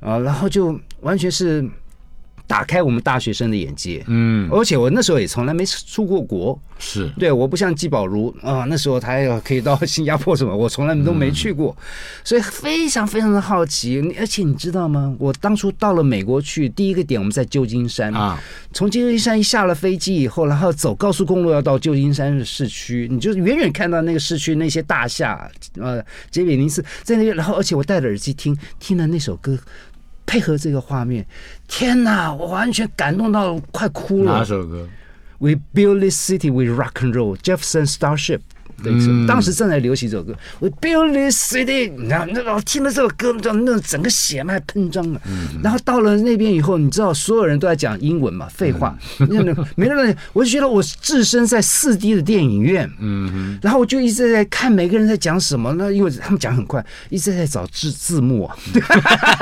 [0.00, 1.68] 啊，然后就完全是。
[2.46, 11.76] 打开我们大学生的眼界，嗯，而且我那时候也从来没出过国，是对，我不像季宝如啊，那时候他要可以到新加坡什么，我从来都没去过，
[12.22, 14.00] 所以非常非常的好奇。
[14.18, 15.14] 而且你知道吗？
[15.18, 18.40] 我当初到了美国去，第一个点我们在旧金山啊，
[18.72, 29.58] 从旧金山一下了飞机以后，然后走高速公路要到旧金山的市区，你就远远看到那个市区那些大厦，呃，杰比林斯在那边，然后而且我戴着耳机听听了那首歌。
[30.26, 31.24] 配合这个画面，
[31.68, 32.34] 天哪！
[32.34, 34.38] 我完全感动到快哭了。
[34.38, 34.88] 哪首歌
[35.38, 37.36] ？We build this city with rock and roll.
[37.36, 38.40] Jefferson Starship。
[38.82, 38.92] 对，
[39.26, 40.34] 当时正在流行这首歌。
[40.80, 45.20] Build this city，然后那个听了这首歌，那那整个血脉喷张了。
[45.62, 48.46] 然后到了那边以后，你知道所有人都在讲英文嘛？
[48.48, 50.16] 废话，那那没人。
[50.32, 55.72] 我就觉得我置身在四 D 的电影院，嗯，然后我就一直在看每个人在讲什么。
[55.74, 58.56] 那因为他们讲很快，一直在找字字幕啊。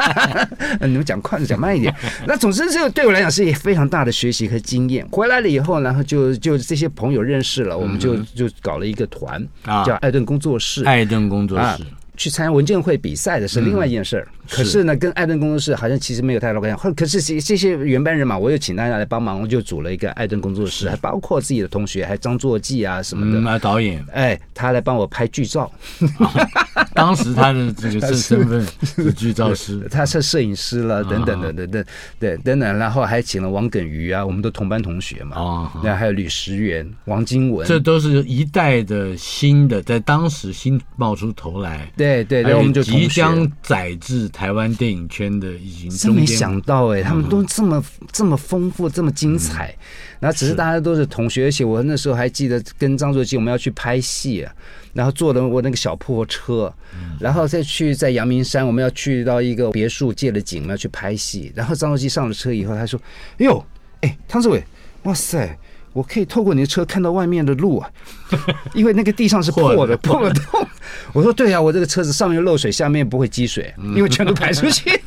[0.81, 1.95] 你们讲快，讲慢一点。
[2.27, 5.07] 那总之，这个对我来讲是一个非常大的学习和经验。
[5.11, 9.24] 回来了以后，然后就就这些朋友认识了，我们就就搞了一个团。
[9.65, 11.85] 啊，叫艾顿工作室，艾顿工作室，
[12.17, 14.29] 去参加文建会比赛的是另外一件事儿。
[14.31, 16.79] 嗯、可是呢，跟艾顿工作室好像其实没有太多关系。
[16.79, 23.41] 后可是这这些原班人马，我又请大家来帮忙，我就组了一个艾顿工作室，还包括自己的同学，还张作骥啊什么的。
[23.41, 25.71] 嗯，导演，哎，他来帮我拍剧照。
[26.19, 26.31] 哦、
[26.95, 31.85] 当时他的这个身份 是剧照师，他是摄影师了，等等等等等，
[32.19, 35.37] 对，等等，然后还请了王耿瑜啊，我们都同班同学嘛。
[35.39, 41.91] 哦，那还有吕石原、王金文，这都是一代的新的，在当时新冒出头来。
[41.97, 45.91] 对对对对，我们就即将载至台湾电影圈的已经。
[45.91, 49.75] 真没想到哎，他们都这么这么丰富，这么精彩。
[50.21, 54.53] 然后只是大家都是同学，而且我那时候还记得跟张作骥我们要去拍戏啊，
[54.93, 56.73] 然后坐的我那个小破车，
[57.21, 61.53] 然后再去在阳明山，我们要去到一个别墅借了景，我们要去拍戏。
[61.55, 63.01] 然后张作骥上了车以后，他说
[63.39, 63.65] ：“哎呦，
[64.01, 64.63] 哎，汤志伟，
[65.03, 65.59] 哇塞！”
[65.95, 67.89] 我可以透过你的车看到外面的路啊，
[68.75, 70.69] 因为那个地上是破的，破了洞。
[71.15, 74.91] 我说对呀、啊，我这个车子上面漏水，下面不会积水，因为全都排出去。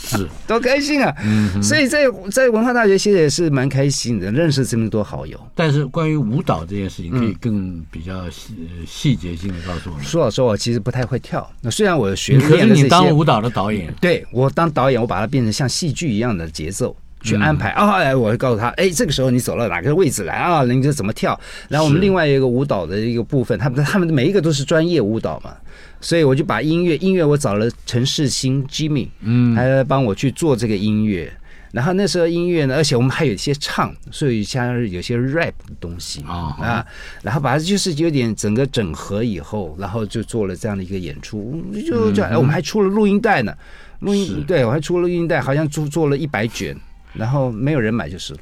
[0.00, 1.14] 是，多开心啊！
[1.60, 5.38] 所以在在文化大学其实也是蛮开心的，认识这么多好友。
[5.54, 8.54] 但是关于舞蹈这件事情，可以更比较细
[8.86, 10.04] 细节性的告诉我们。
[10.04, 11.46] 说老实话，我其实不太会跳。
[11.60, 16.96] 那虽然我学可是你当舞蹈的导演，对我当导演，我把它变成像戏剧一样的节奏。
[17.22, 17.96] 去安排啊！
[17.96, 20.64] 哎，我会告诉他，哎，这个时候你走到哪个位置来啊？
[20.64, 21.38] 你就怎么跳？
[21.68, 25.54] 然后我们另外一个舞蹈的一个部分，他们他们每一个都是专业舞蹈嘛，
[26.00, 31.32] 所以我就把音乐音乐我找了陈世新 Jimmy，嗯，还来帮我去做这个音乐。
[31.70, 36.84] 然后那时候音乐呢，而且我们还有一些唱，所以像有些 rap 的东西啊，
[37.20, 43.54] 然后把它就是有点整个整合以后，然后就做了这样的一个演出，就就哎，我们还出了录音带呢，
[44.00, 46.74] 录音对我还出了录音带，好像做做了一百卷。
[47.18, 48.40] 然后没有人买就是了，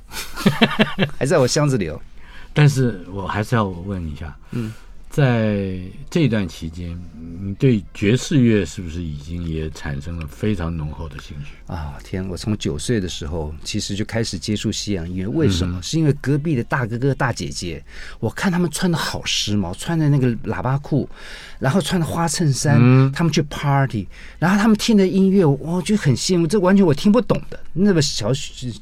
[1.19, 2.01] 还在我箱子里哦。
[2.53, 4.73] 但是我还是要问一下，嗯。
[5.09, 6.99] 在这段期间，
[7.41, 11.99] 你对爵士乐是不是已经也产生了非常浓厚的兴趣啊？
[12.03, 15.79] 天，我从九岁的时候其实就开始接触西洋音乐，为什么？
[15.79, 17.85] 嗯、是因为隔壁的大哥哥大姐姐，
[18.21, 21.09] 我看他们穿的好时髦，穿的那个喇叭裤，
[21.59, 24.07] 然后穿的花衬衫，嗯、他们去 party，
[24.39, 27.59] 然后他们听的音乐，我就很羡慕，这完全我听不懂的。
[27.73, 28.31] 那么小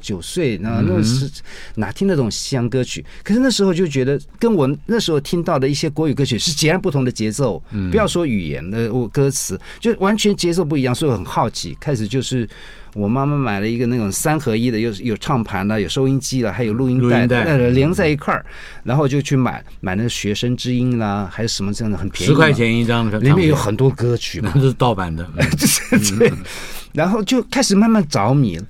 [0.01, 1.29] 九岁，那那是
[1.77, 3.05] 哪听得懂西洋歌曲？
[3.23, 6.39] 可是那时候就觉得，跟我那时候听到的一些国语歌曲。
[6.45, 11.75] 是截然不同的节奏，不要说语言的，我歌词就完全节奏不一样，所以我很好奇。
[11.81, 12.47] 开始就是
[12.95, 17.27] 我妈妈买了一个那种三合一的，有有唱盘的，有收音机的，还有录音带，
[17.71, 18.45] 连在一块儿，
[18.85, 25.29] 然后就去买买那个学生之音啦，还是什么这样的很便宜，十块钱一张，里面有很多歌曲嘛， 那是盗版的，
[26.19, 26.33] 对，
[26.93, 28.65] 然后就开始慢慢着迷了。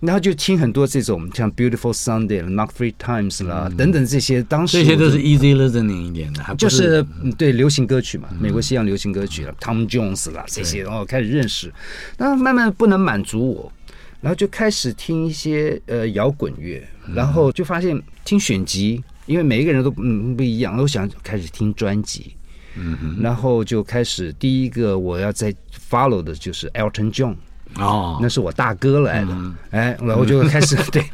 [0.00, 7.06] 然后就听很多这种像 Beautiful Sunday、Not Three Times 啦、嗯、等等这些，当时这些都是 easy listening 一点的，还不是就是
[7.36, 11.72] 对流行歌曲嘛，美国西洋流行歌曲了、嗯、，Tom Jones 啦这些，然后开始认识，
[12.16, 13.72] 那慢慢不能满足我，
[14.20, 16.80] 然后就开始听一些呃摇滚乐，
[17.12, 22.36] 然后就发现听选集，因为每一个人都嗯不一样，我想开始听专辑，
[22.76, 25.52] 嗯哼，然后就开始第一个我要再
[25.90, 27.34] follow 的就是 Elton John。
[27.76, 31.04] 哦，那是我大哥来的，嗯、哎，然后就开始 对，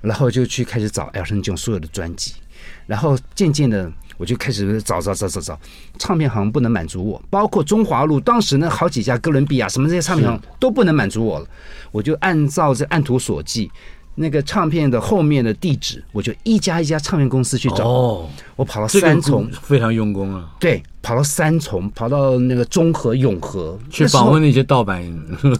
[0.00, 2.34] 然后就去开始找 Elton John 所有的专辑，
[2.86, 5.58] 然后渐渐的我就开始找找找找找，
[5.98, 11.46] 唱片行不能满足我，包括中华路当时那好几家哥伦比亚什么这些唱片行都不能满足我了，
[11.90, 13.70] 我就按照这按图索骥。
[14.20, 17.88] 那个唱片的后面的地址，我就一家一家唱片公司去找。
[17.88, 20.50] 哦，我跑了三重，非常用功啊。
[20.60, 25.02] 对，跑到三重，跑到那个中和、永和去访问那些盗版。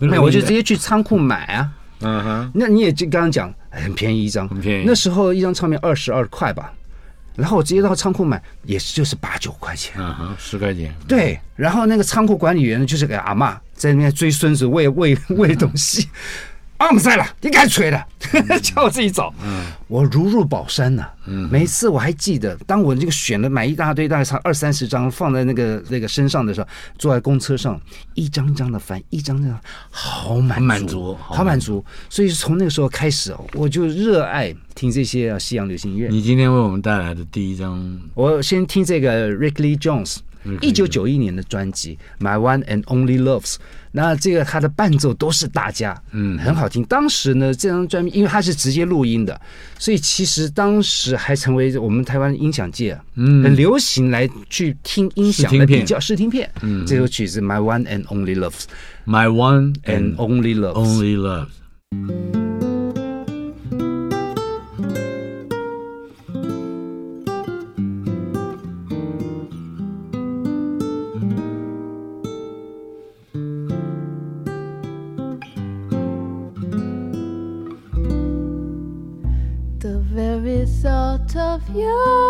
[0.03, 1.73] 那 我就直接去仓库买啊。
[2.01, 2.51] 嗯哼。
[2.55, 4.85] 那你也就刚刚讲，很便宜一张，很便宜。
[4.87, 6.71] 那时候一张唱片二十二块吧，
[7.37, 9.95] 然后我直接到仓库买，也是就是八九块钱。
[9.97, 10.95] 嗯哼，十块钱。
[11.09, 16.07] 对，然后那个仓库管理员呢，就是个阿妈在那边追孙子喂喂 喂东西。
[16.81, 18.03] 啊，不在了，你该吹的，
[18.63, 19.31] 叫我自己找。
[19.45, 21.07] 嗯，我如入宝山呐。
[21.27, 26.67] 嗯，每次我还记得，当我这个选了买一大堆，大概差二三十张放在那个那个身上的时候，
[26.97, 27.79] 坐在公车上，
[28.15, 31.85] 一张一张的翻，一张张，好满满足，好满足。
[32.09, 36.09] 所以从那个时候开始哦，我就热爱听这些西洋流行乐。
[36.09, 40.17] 你今天为我们带来的第一张，我先听这个 Rick Lee Jones。
[40.61, 43.55] 一九九一年的专辑《My One and Only Loves》，
[43.93, 46.83] 那这个它的伴奏都是大家，嗯，很好听。
[46.85, 49.41] 当时呢，这张专辑因为它是直接录音的，
[49.79, 56.51] 所以其实当时还成为我们台湾音响界，嗯，很流行来去听音响的比较试听片。
[56.63, 58.51] 嗯，这首曲子《My One and Only Loves》，
[59.07, 62.60] 《My One and Only Loves》，Only Loves。
[81.75, 82.30] You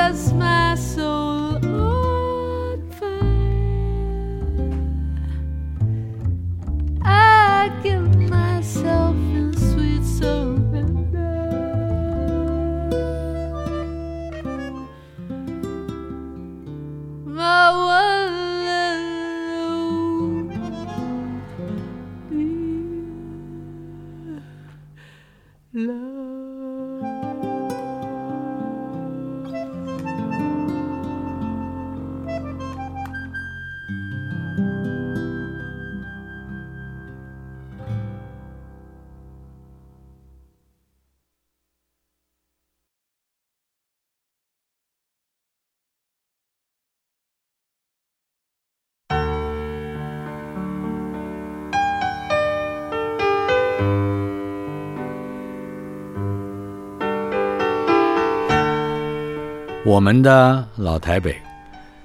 [0.00, 1.19] as my soul.
[59.90, 61.34] 我们的老台北，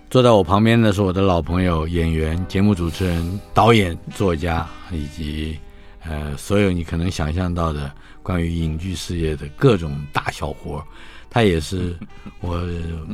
[0.10, 5.56] 坐在我旁边的是我的老朋友、演员、节目主持人、导演、作家，以及
[6.04, 10.84] 呃所有你可能想象到的关于影剧事业的各种大小活。
[11.30, 11.96] 他也是
[12.40, 12.60] 我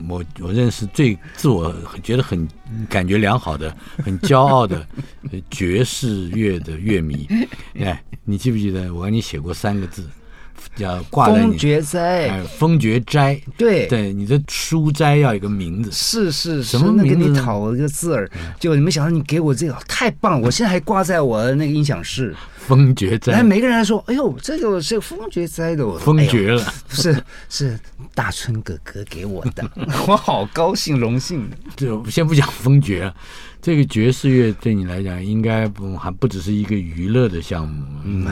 [0.07, 2.47] 我我认识最自我觉得很
[2.87, 4.87] 感觉良好的、很骄傲的
[5.51, 7.27] 爵士乐的乐迷。
[7.77, 10.07] 哎，你记不记得我给你写过三个字？
[10.75, 11.99] 叫挂在你封爵斋，
[12.29, 17.09] 哎，封爵斋，对对，你的书斋要有一个名字，是是什么名字？
[17.09, 22.35] 给你讨了一个字儿，结果你没想到你给我这个太棒了，我现在还挂在我的那个音响室。
[22.61, 27.77] 封爵斋，哎，每个人来说，哎呦，这个是封爵斋的， 我封爵了，是是
[28.13, 29.67] 大春哥哥给我的，
[30.07, 31.49] 我好高兴荣幸。
[31.75, 33.11] 就先不讲封爵。
[33.61, 38.25] 这个爵士乐对你来讲，应该不还不只是一个娱乐的项目，嗯，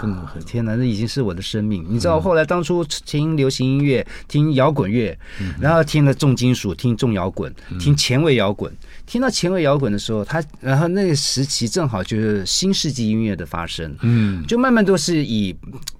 [0.00, 1.84] 更很天哪，那已经是我的生命。
[1.86, 5.16] 你知道，后来当初听流行音乐，听摇滚乐，
[5.60, 8.72] 然后听了重金属，听重摇滚，听前卫摇滚，
[9.04, 15.54] 听到前卫摇滚的时候，他然后那个时期正好就是新世纪音乐的发生，嗯，就慢慢都是以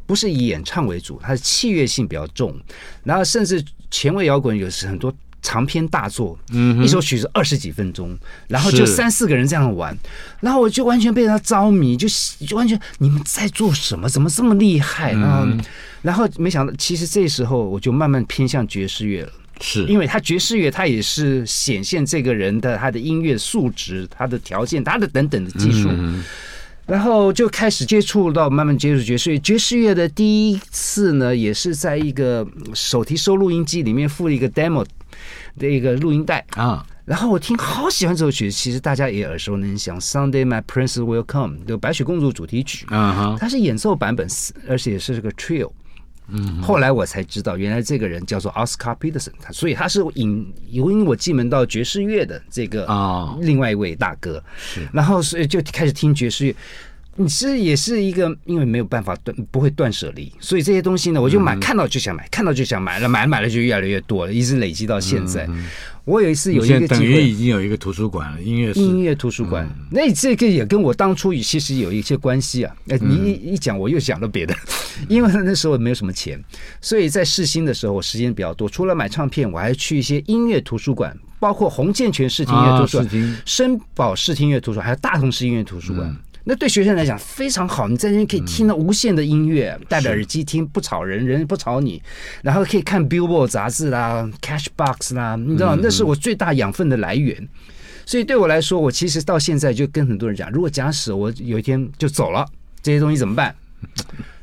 [0.06, 2.58] 不是以演唱为主，它的器乐性比较重，
[3.04, 5.12] 然后甚至前卫摇滚有时很多。
[5.42, 8.16] 长篇大作，嗯，一首曲子二十几分钟，
[8.46, 9.96] 然后就三四个人这样玩，
[10.40, 12.08] 然后我就完全被他着迷，就
[12.46, 14.08] 就完全你们在做什么？
[14.08, 15.12] 怎么这么厉害？
[15.12, 15.46] 然后，
[16.02, 19.84] 然后没想到，其实这时候我就慢慢偏向爵士乐了，是。
[19.86, 25.90] 因为他爵士乐，他也是显现这个人的他的音乐素质、他的条件、他的等等的技术，
[26.86, 29.38] 然后就开始接触到慢慢接触爵士乐。
[29.38, 34.84] 爵士乐的第一次呢，也是在一个手提收录音机里面附了一个 demo。
[35.58, 44.26] 的一个录音带啊，然后我听好喜欢这首曲子，其实大家也耳熟能详，《Sunday My Prince Will Come》就白雪公主主题曲啊，它是演奏版本，
[44.66, 45.70] 而且是这个 trio。
[46.28, 54.42] 嗯，后来我才知道，原来这个人叫做 Oscar Peterson，他所以他是引引我进门到爵士乐的这个啊，另外一位大哥。
[54.56, 56.56] 是，然后所以就开始听爵士乐。
[57.16, 65.46] 你是也是一个，因为没有办法断，不会断舍离，所以这些东西呢，我就买，看到就想买，看到就想买了，买了买了就越来越多了，一直累积到现在。
[66.04, 69.68] 我有一次有一个等于已经有一个图书馆了，音乐音乐图书馆。
[69.90, 72.74] 那这个也跟我当初其实有一些关系啊。
[72.88, 74.54] 哎，你一一讲，我又想到别的，
[75.06, 76.42] 因为那时候没有什么钱，
[76.80, 86.16] 所以在试新的时候，我时间比较多，除了买唱片，我还去一些音乐图书馆，包括洪建全视听音乐图书馆、声宝视听音乐图书馆，还有大同市音乐图书馆。
[86.44, 92.02] 那对学生来讲非常好，你在那边可以听到无限的音乐，戴着耳机听，不吵人，人不吵你，
[92.42, 97.48] 然后可以看 Billboard 杂志啦、Cashbox 啦，你知道，那是我最大养分的来源。
[98.04, 102.44] 所以对我来说，我其实到现在就跟很多人讲，如果假使我有一天就走了，
[102.82, 103.54] 这些东西怎么办？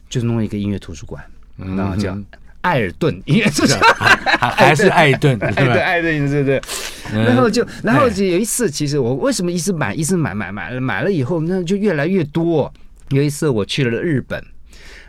[0.10, 1.24] 就弄一个音乐图书馆，
[1.58, 2.18] 然后叫。
[2.62, 3.96] 艾尔顿音乐图书馆，
[4.38, 5.48] 还是艾顿，对
[5.80, 6.62] 艾顿，对对。
[7.14, 12.72] 然后就，然后就有一次，其实我为什么一直买，一直买，买买了，买了以后，那就越来越多。
[13.10, 14.44] 有一次我去了日本。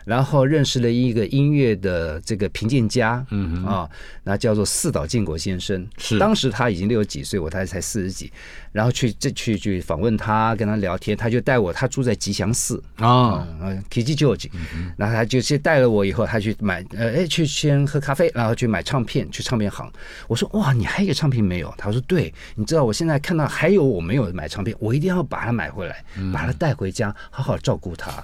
[0.05, 3.89] 然后认识了一个音乐的这个评鉴家，嗯啊，
[4.23, 5.87] 那叫做四岛建国先生。
[5.97, 8.31] 是，当时他已经六十几岁，我他才四十几。
[8.71, 14.49] 然后去这去去访问他，跟他聊天，他就带我，他住在吉祥寺啊，嗯，Kiji George。
[14.95, 19.91] 然后他就先带了我，以后他去买，呃，哎，去先喝咖啡，然后去买唱片，去唱片行。
[20.29, 21.73] 我说哇，你还有个唱片没有？
[21.77, 28.23] 他说对，你知道我现在看到还有我没有买唱片，我一定要把它买回来，把它带回家，好好照顾它。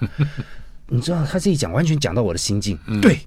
[0.89, 2.77] 你知道他这一讲，完全讲到我的心境。
[2.87, 3.19] 嗯、对，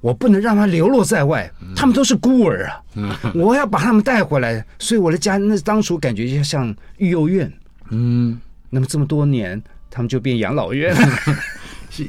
[0.00, 2.82] 我不能让他流落在外，嗯、他们都是孤儿啊！
[2.94, 7.52] 嗯、我要把他们带回来，所以我的家那当初感觉就像育幼院。
[7.90, 8.40] 嗯，
[8.70, 11.08] 那么这么多年，他们就变养老院 了。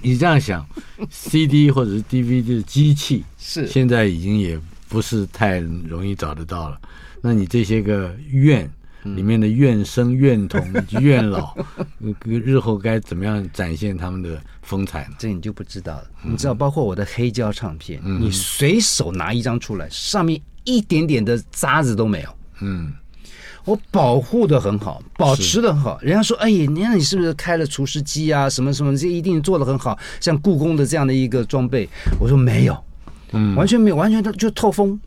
[0.02, 0.66] 你这样想
[1.12, 6.80] ，CD 或者是 DVD 的机器是现在已经也不是太容易找得到了。
[7.22, 8.68] 那你这些个院
[9.16, 11.56] 里面的怨声怨童以及怨老，
[12.26, 15.08] 日后该怎么样展现他们的风采？
[15.18, 16.08] 这你就不知道了。
[16.24, 22.30] 你知道，包括我的黑胶唱片，嗯、你随手拿一张出来，上面一点点的渣子都没有。
[22.62, 22.94] 嗯。
[23.64, 26.00] 我保护的很好，保持的很好。
[26.00, 28.48] 人家说：“哎呀，你看你是不是开了除湿机啊？
[28.48, 31.90] 什么什么，这一定做的很好，像故宫的这样的一个装备。”
[32.22, 32.78] 我说没有，
[33.32, 35.00] 嗯，完全没有，完全都就透风。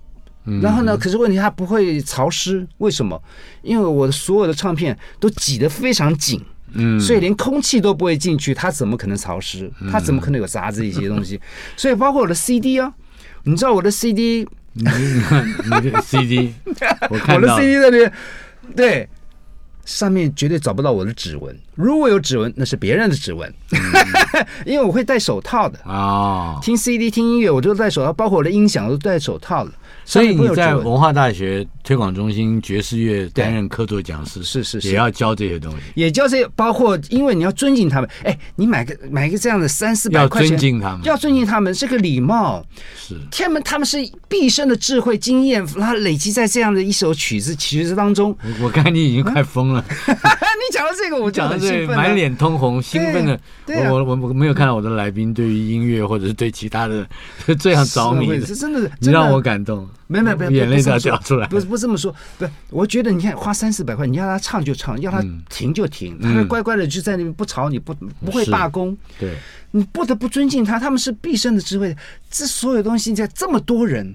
[0.49, 3.20] 嗯，然后呢，可是问题它不会潮湿，为什么？
[3.62, 6.42] 因为我的所有的唱片都挤得非常紧，
[6.72, 9.70] 嗯，所以连空气都不会进去，它怎么可能潮湿？
[9.92, 11.38] 它怎么可能有杂质一些东西？
[11.76, 12.92] 所以包括我的 CD 啊，
[13.44, 15.46] 你知道我的 CD，你看
[15.82, 16.55] 你的 CD，
[17.11, 18.11] 我看我的 CD 那边。
[18.76, 19.09] 对，
[19.86, 21.59] 上面绝对找不到我的指纹。
[21.74, 23.78] 如果有指纹，那是别人的指纹，嗯、
[24.66, 26.59] 因为我会戴手套的啊。
[26.62, 29.72] 听 CD 听音乐，我就戴手套，包括我的音响都戴手套的。
[30.09, 38.09] 所以你在文化大学推广中心爵士乐担任客座讲师，是是是，也要教这些东西，也教这些，包括因为你要尊敬他们。
[38.24, 42.64] 哎，你买个买一个这样的三四百块钱，要尊敬他们，要尊敬他们，这个礼貌
[42.96, 43.14] 是。
[43.30, 43.98] 他们他们是
[44.28, 48.34] 毕生的智慧经验，然后累积在这样的一首曲子曲子当中。
[48.42, 49.84] 我我看你已经快疯了，
[50.59, 53.40] 你讲到这个，我就很兴奋，满脸通红，兴奋的。
[53.90, 57.06] 我我我没有看到我的来宾对于音乐或者是对其他的
[57.59, 59.88] 这样着迷的，是真的，你让我感动。
[60.06, 61.46] 没没没，眼泪都要掉出来。
[61.48, 67.94] 不是不是这么说，不是，我觉得你看花三四百块，你要他唱就唱，要他停就停，嗯、他乖乖的就在那边不吵你，不
[68.24, 68.96] 不会罢工。
[69.20, 69.36] 对，
[69.70, 71.94] 你不得不尊敬他，他们是毕生的智慧。
[72.30, 74.14] 这所有东西在这么多人，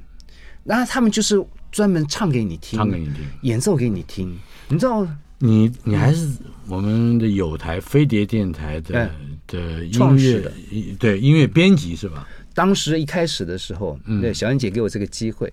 [0.63, 1.39] 然后他们就是
[1.71, 4.35] 专门唱给你听，唱给你听，演奏给你听。
[4.69, 5.07] 你知道，
[5.43, 6.25] 你你还是
[6.69, 10.51] 我们的有台飞碟电台的、嗯、的音乐的
[10.97, 12.25] 对音乐编辑是吧？
[12.53, 15.51] 当时一开始的时候，嗯、对小燕姐给我这个机会。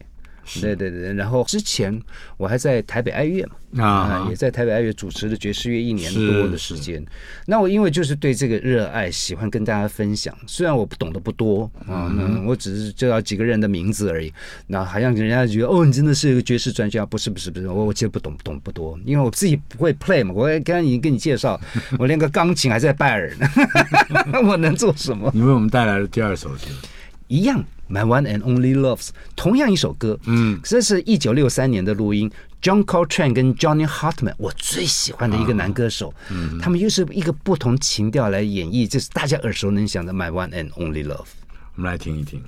[0.60, 2.00] 对对对，然后之前
[2.38, 7.04] 我还在台北爱乐嘛，啊，也在台北爱乐主持了爵士乐一年多的时间。
[7.46, 10.34] 那我因为就是对这个热爱，喜欢跟大家分享。
[10.46, 14.32] 虽然我不懂得不多啊，嗯，我只是知道几个人的名字而已。
[14.66, 17.04] 那好像人家觉得哦，你真的是一个爵士专家？
[17.04, 20.32] 不是不是不是，我我其实不懂不懂不多，因为我自己不会 play 嘛。
[20.34, 21.60] 我刚刚已经跟你介绍，
[21.98, 23.48] 我连个钢琴还在拜耳呢，
[24.48, 25.30] 我能做什么？
[25.34, 26.56] 你为我们带来了第二首歌
[27.28, 27.62] 一样。
[27.90, 32.30] My One and Only Loves，同样一首歌，嗯，这是一九六三年的录音
[32.62, 41.26] ，John Coltrane 跟 Johnny Hartman，我最喜欢的一个男歌手，嗯，他们又是一个不同情调来演绎，这是大家耳熟能详的 My One and Only Love，
[41.74, 42.42] 我们来听一听。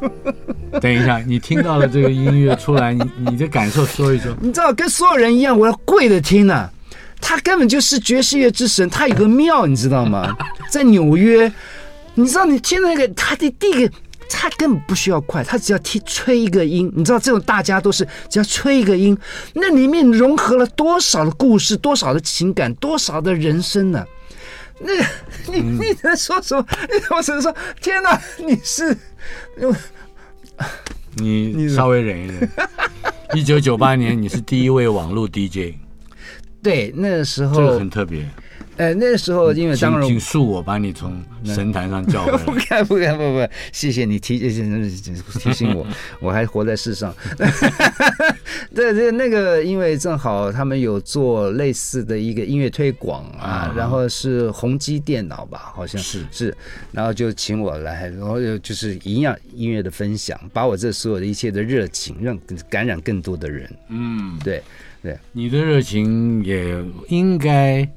[0.80, 4.34] 等一下，你听到了这个音乐出来，你你的感受说一说。
[4.40, 6.72] 你知道，跟所有人一样，我要跪着听呢、啊。
[7.20, 10.36] 他根本就是爵士乐之神，他有个庙，你知道吗？
[10.70, 11.52] 在纽约，
[12.14, 13.92] 你知道，你听那个他的第一个，
[14.30, 16.92] 他根本不需要快，他只要听吹一个音。
[16.94, 19.18] 你知道，这种大家都是只要吹一个音，
[19.54, 24.06] 那里面融合了多少的故事，多少的情感，多少的人生呢、啊？
[24.80, 24.92] 那，
[25.52, 26.64] 你你在说什么？
[26.88, 28.96] 你我只能说，天哪，你是。
[31.14, 32.48] 你稍微忍一忍。
[33.34, 35.74] 一九九八年，你是第一位网络 DJ。
[36.62, 38.28] 对，那个时候这个很特别。
[38.78, 42.38] 呃，那时候因为当然，请恕我把你从神坛上叫回来。
[42.46, 45.86] 不敢不敢不不，谢谢你提提醒我，
[46.20, 47.12] 我还活在世上。
[48.72, 56.56] 对对，那个因为正好他们有做类似的一个音乐推广啊，然后是宏基电脑吧，好像是是，
[56.92, 62.38] 然后就请我来，然后就是一样音乐的分享，把我这所有的一切的热情，让
[62.70, 63.68] 感染更多的人。
[63.88, 64.62] 嗯，对
[65.02, 67.88] 对，你的热情也应该。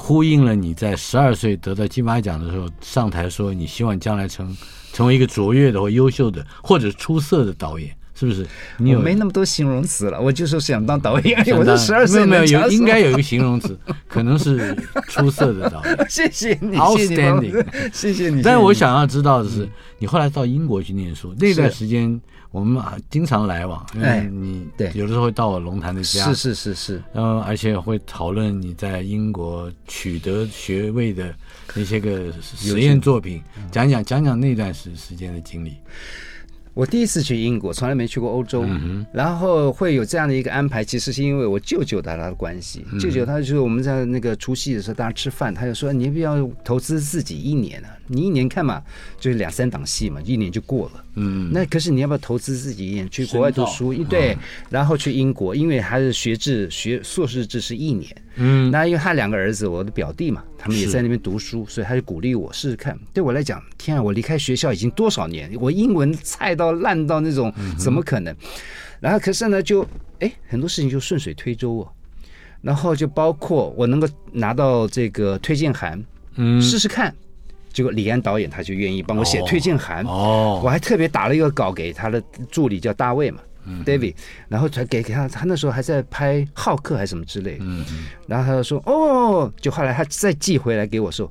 [0.00, 4.56] 呼应了你在十二岁得到金马奖的时候上台说，你希望将来成
[4.92, 8.46] 成为一个卓越的或优秀的或者出色的导演，是不是？
[8.78, 11.38] 你有没那么多形容词了，我就是想当导演。
[11.56, 14.74] 我是十二岁没有没有有应该有一个形容词， 可能是
[15.08, 15.96] 出色的导演。
[16.10, 18.42] 谢谢你，Outstanding，谢谢你。
[18.42, 22.20] 但是我想要知道的是，你后来到英国去念书那段时间。
[22.50, 31.30] 我们啊经常来往，因为你对有的时候会到我龙潭的家，是是是是，然后而且会讨论你在英国取得学位的
[31.74, 35.76] 那些个实验作品，讲讲讲讲那段时时间的经历。
[36.78, 42.86] 我第一次去英国，从来没去过欧洲，嗯、然后会有这样的一个安排，其实是因为我舅舅带他的关系。
[42.92, 47.90] 嗯、舅舅他就是我们在那个除夕的时候，大家吃饭，他就说：“你要不要投资自己一年啊？
[48.06, 48.80] 你一年看嘛，
[49.18, 51.04] 就是两三档戏嘛，一年就过了。
[51.16, 53.92] 嗯，那可是你要不要投资自己一年去国外读书？
[53.92, 54.38] 一对，嗯、
[54.70, 58.08] 然后去英国，因为还是学制学硕士制是一年。
[58.38, 62.98] 嗯，那因为他两个儿子，我的表弟嘛，他们也在那边读书，所以他就鼓励我试试看。
[63.12, 66.78] 对我来讲，天啊，我离开学校已经多少年，我英文菜到。
[66.78, 68.32] 烂到那种，怎么可能？
[69.00, 69.84] 然后可是呢，就
[70.20, 71.88] 哎，很多事情就顺水推舟哦。
[72.62, 76.00] 然后就包括我能够拿到这个推荐函，
[76.36, 77.12] 嗯，试试看。
[77.72, 80.60] 结果李安导演他就愿意帮我写推荐函哦。
[80.64, 83.40] 我还特别打了一个稿给他的助理叫大卫嘛
[83.84, 84.14] ，David，
[84.48, 85.28] 然后才给给他。
[85.28, 87.84] 他那时候还在拍《浩克》还是什么之类的，嗯，
[88.26, 91.30] 然后他就说哦，就后来他再寄回来给我说，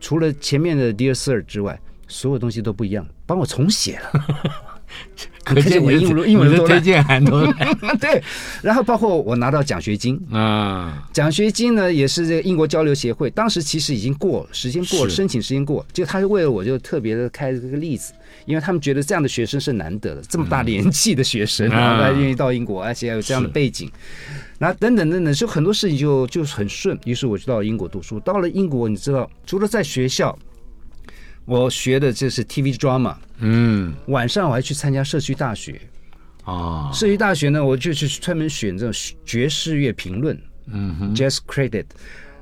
[0.00, 1.78] 除了前面的 Dear Sir 之外，
[2.08, 4.10] 所有东西都不一样，帮我重写了。
[5.46, 7.46] 可见我英文英文都推荐函都
[8.00, 8.20] 对，
[8.62, 10.20] 然后包括我拿到奖学金。
[10.32, 18.12] 啊，奖学金呢也是这个英国交流协会，当时其实已经过了时间过了，申请时间过了，就他是为了我就特别的开这个例子，
[18.44, 23.88] 因为他们觉得这样的学生是难得的，这么大年纪的学生啊，他愿意到英国，而且还有这样的背景，
[24.58, 28.18] 然后等等等等，就很多事情就就很顺，于是我就到英国读书。
[28.18, 30.36] 到了英国，你知道，除了在学校。
[31.46, 35.80] 我学的就是 TV drama，嗯，晚上我还去参加社区大学，
[36.44, 40.36] 啊，社区大学呢，我就去专门选这种爵士乐评论，
[40.66, 41.84] 嗯哼，Jazz Credit，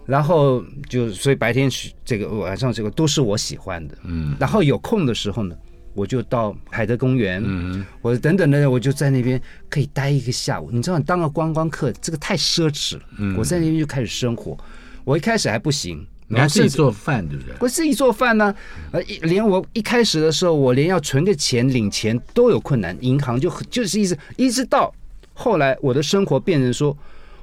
[0.07, 1.70] 然后就所以白天
[2.02, 5.55] 这个晚上这个都是我喜欢的，嗯，然后有空的时候呢，
[5.92, 9.38] 我就到海德公园，嗯，或者等等的，我就在那边
[9.68, 10.70] 可以待一个下午。
[10.72, 14.57] 你知道，当个观光客这个太奢侈了，嗯，我在那边就开始生活，
[15.05, 16.07] 我一开始还不行。
[16.27, 17.55] 你还自己做饭，对不对？
[17.61, 18.55] 我自己做饭呢，
[18.93, 24.93] 呃，连我一开始的时候，我连要存个钱、领钱都有困难，银行就就是一直一直到
[25.35, 26.97] 后来，我的生活变成说，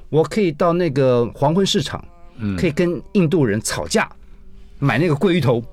[0.10, 2.04] 我可以到那个黄昏市场，
[2.58, 4.10] 可以跟印度人吵架，
[4.80, 5.64] 买那个鲑鱼头，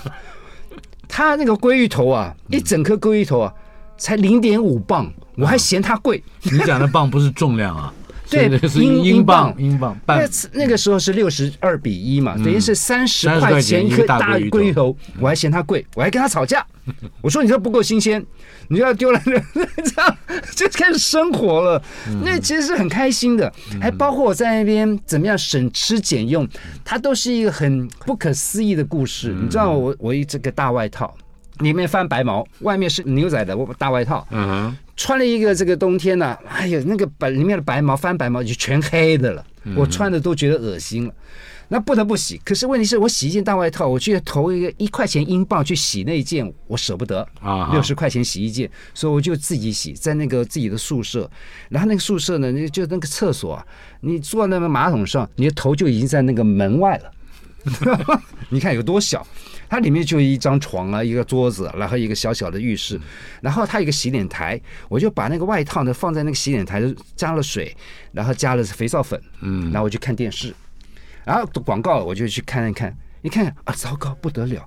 [1.08, 3.54] 他那个鲑鱼头啊，一整颗鲑鱼头啊，
[3.96, 6.22] 才零点五磅，我还嫌它贵。
[6.42, 7.94] 你讲的磅不是重量啊？
[8.28, 16.66] 对，英英镑，英镑，那那个时候是六十二比一嘛，等于是三十块钱一颗大龟头，我还嫌它贵，我还跟他吵架，
[17.22, 18.24] 我说你这不够新鲜，
[18.68, 20.16] 你就要丢了， 这样
[20.54, 21.82] 就开始生活了。
[22.22, 26.46] 那其实是很开心的，还包括我在那边怎么样省吃俭用，
[26.84, 29.34] 它都是一个很不可思议的故事。
[29.40, 31.16] 你知道我我一这个大外套。
[31.58, 34.26] 里面翻白毛，外面是牛仔的大外套。
[34.30, 39.44] 嗯哼，穿了一个这个冬天呢，哎呀，那个白里面的白毛翻白毛就全黑的了，
[39.76, 41.14] 我穿的都觉得恶心了。
[41.68, 51.28] 那不得不洗，可是问题是我洗一件大外套，我去投一个一块钱英镑去洗那一件，我舍不得啊，六十块钱洗一件，所以我就自己洗，在那个自己的宿舍。
[51.68, 53.66] 然后那个宿舍呢，就那个厕所啊，
[54.00, 57.10] 你坐那个马桶上，你的头就已经在那个门外了。
[58.50, 59.26] 你看有多小。
[59.68, 63.00] 它里面就一张床啊，一个桌子，然后一个小小的浴室，
[63.40, 66.80] 然后它有一个洗脸台，我就把那个外套呢放在那个洗脸台，
[67.16, 67.76] 加了水，
[68.12, 70.54] 然后加了肥皂粉，嗯，然后我就看电视，
[71.24, 74.64] 然后广告我就去看一看，一看啊，糟糕不得了，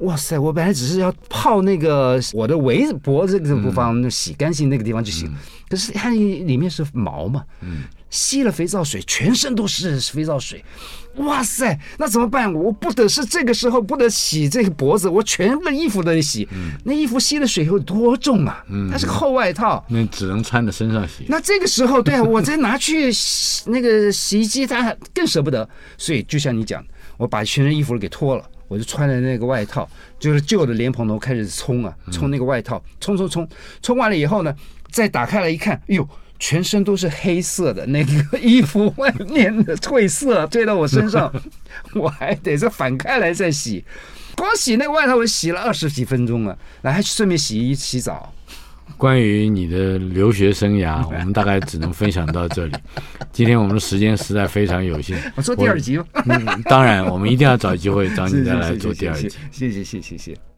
[0.00, 5.32] 哇塞，我本来只是要泡那个我的围脖这个地方洗干净那个地方就行，
[5.68, 10.64] 可是它里面是毛嘛，嗯，吸了肥皂水，全身都是肥皂水。
[11.16, 12.52] 哇塞，那怎么办？
[12.54, 16.46] 我不得是这个时候不得洗这个脖子，我全部衣服都得洗。
[16.52, 18.64] 嗯，那衣服吸了水有多重啊？
[18.68, 21.24] 嗯，它是个厚外套，那只能穿在身上洗。
[21.26, 25.68] 那这个时候，对啊，我再拿去洗那个洗衣机，它更舍不得。
[25.96, 26.84] 所以就像你讲，
[27.16, 29.88] 我把全身衣服给脱了，我就穿着那个外套，
[30.20, 33.48] 就是旧的莲蓬头开始冲啊，冲那个外套，冲冲冲，
[33.82, 34.54] 冲完了以后呢，
[34.90, 36.08] 再打开来一看，哎呦。
[36.40, 41.28] 全身都是黑色的，那个衣服外面的褪色褪到我身上，
[41.96, 43.84] 我还得再反开来再洗，
[44.36, 48.32] 光洗那个外套我洗了二十几分钟了，然后还顺便洗衣洗澡。
[48.98, 52.72] 关于你的留学生涯， 我们大概只能分享到这里。
[53.32, 56.04] 今天我们的时间实在非常有限，我做第二集吧？
[56.26, 59.30] 嗯，当然，我们一定要找机会找你再来 做第二集。
[59.52, 60.57] 谢谢谢谢谢谢。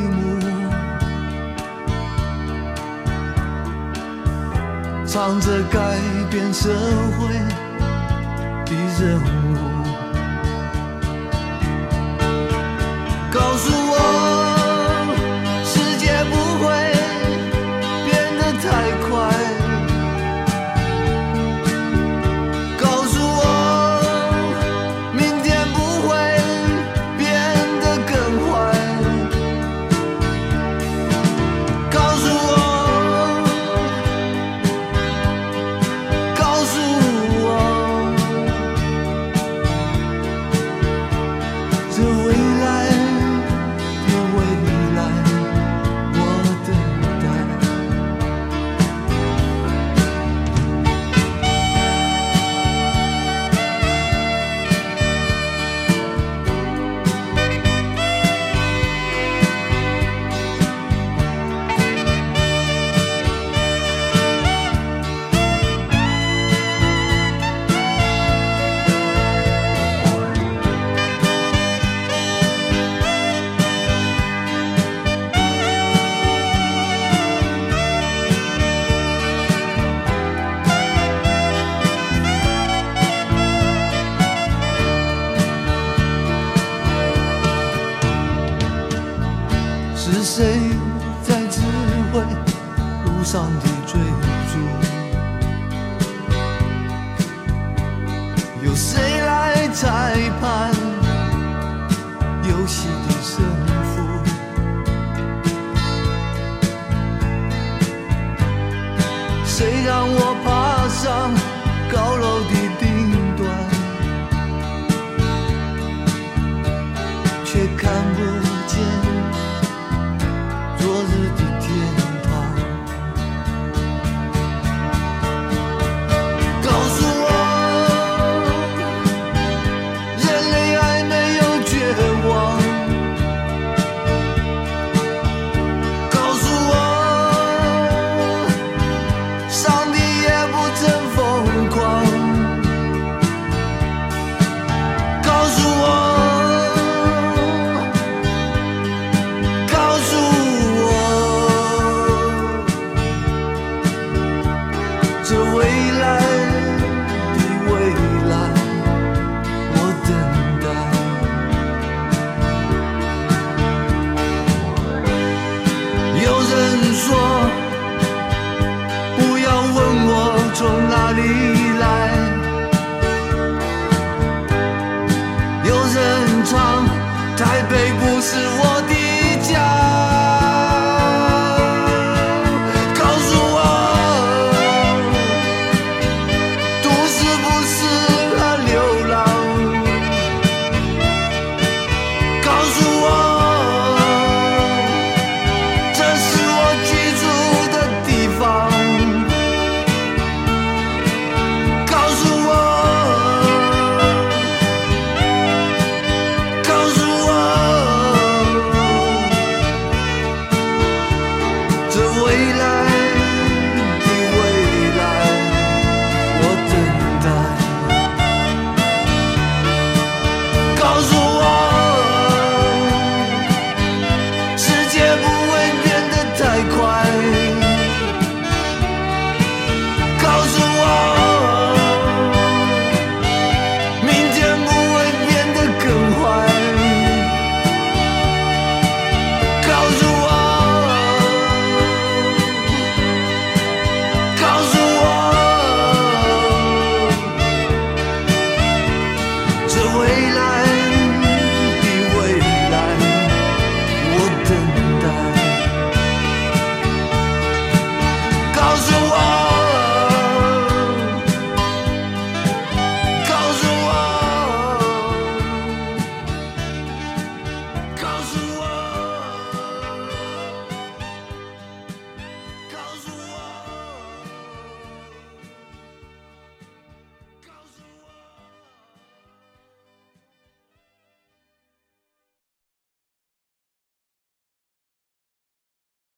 [5.13, 5.99] 唱着改
[6.29, 6.69] 变社
[7.19, 7.33] 会
[8.63, 9.57] 的任务，
[13.29, 14.40] 告诉我。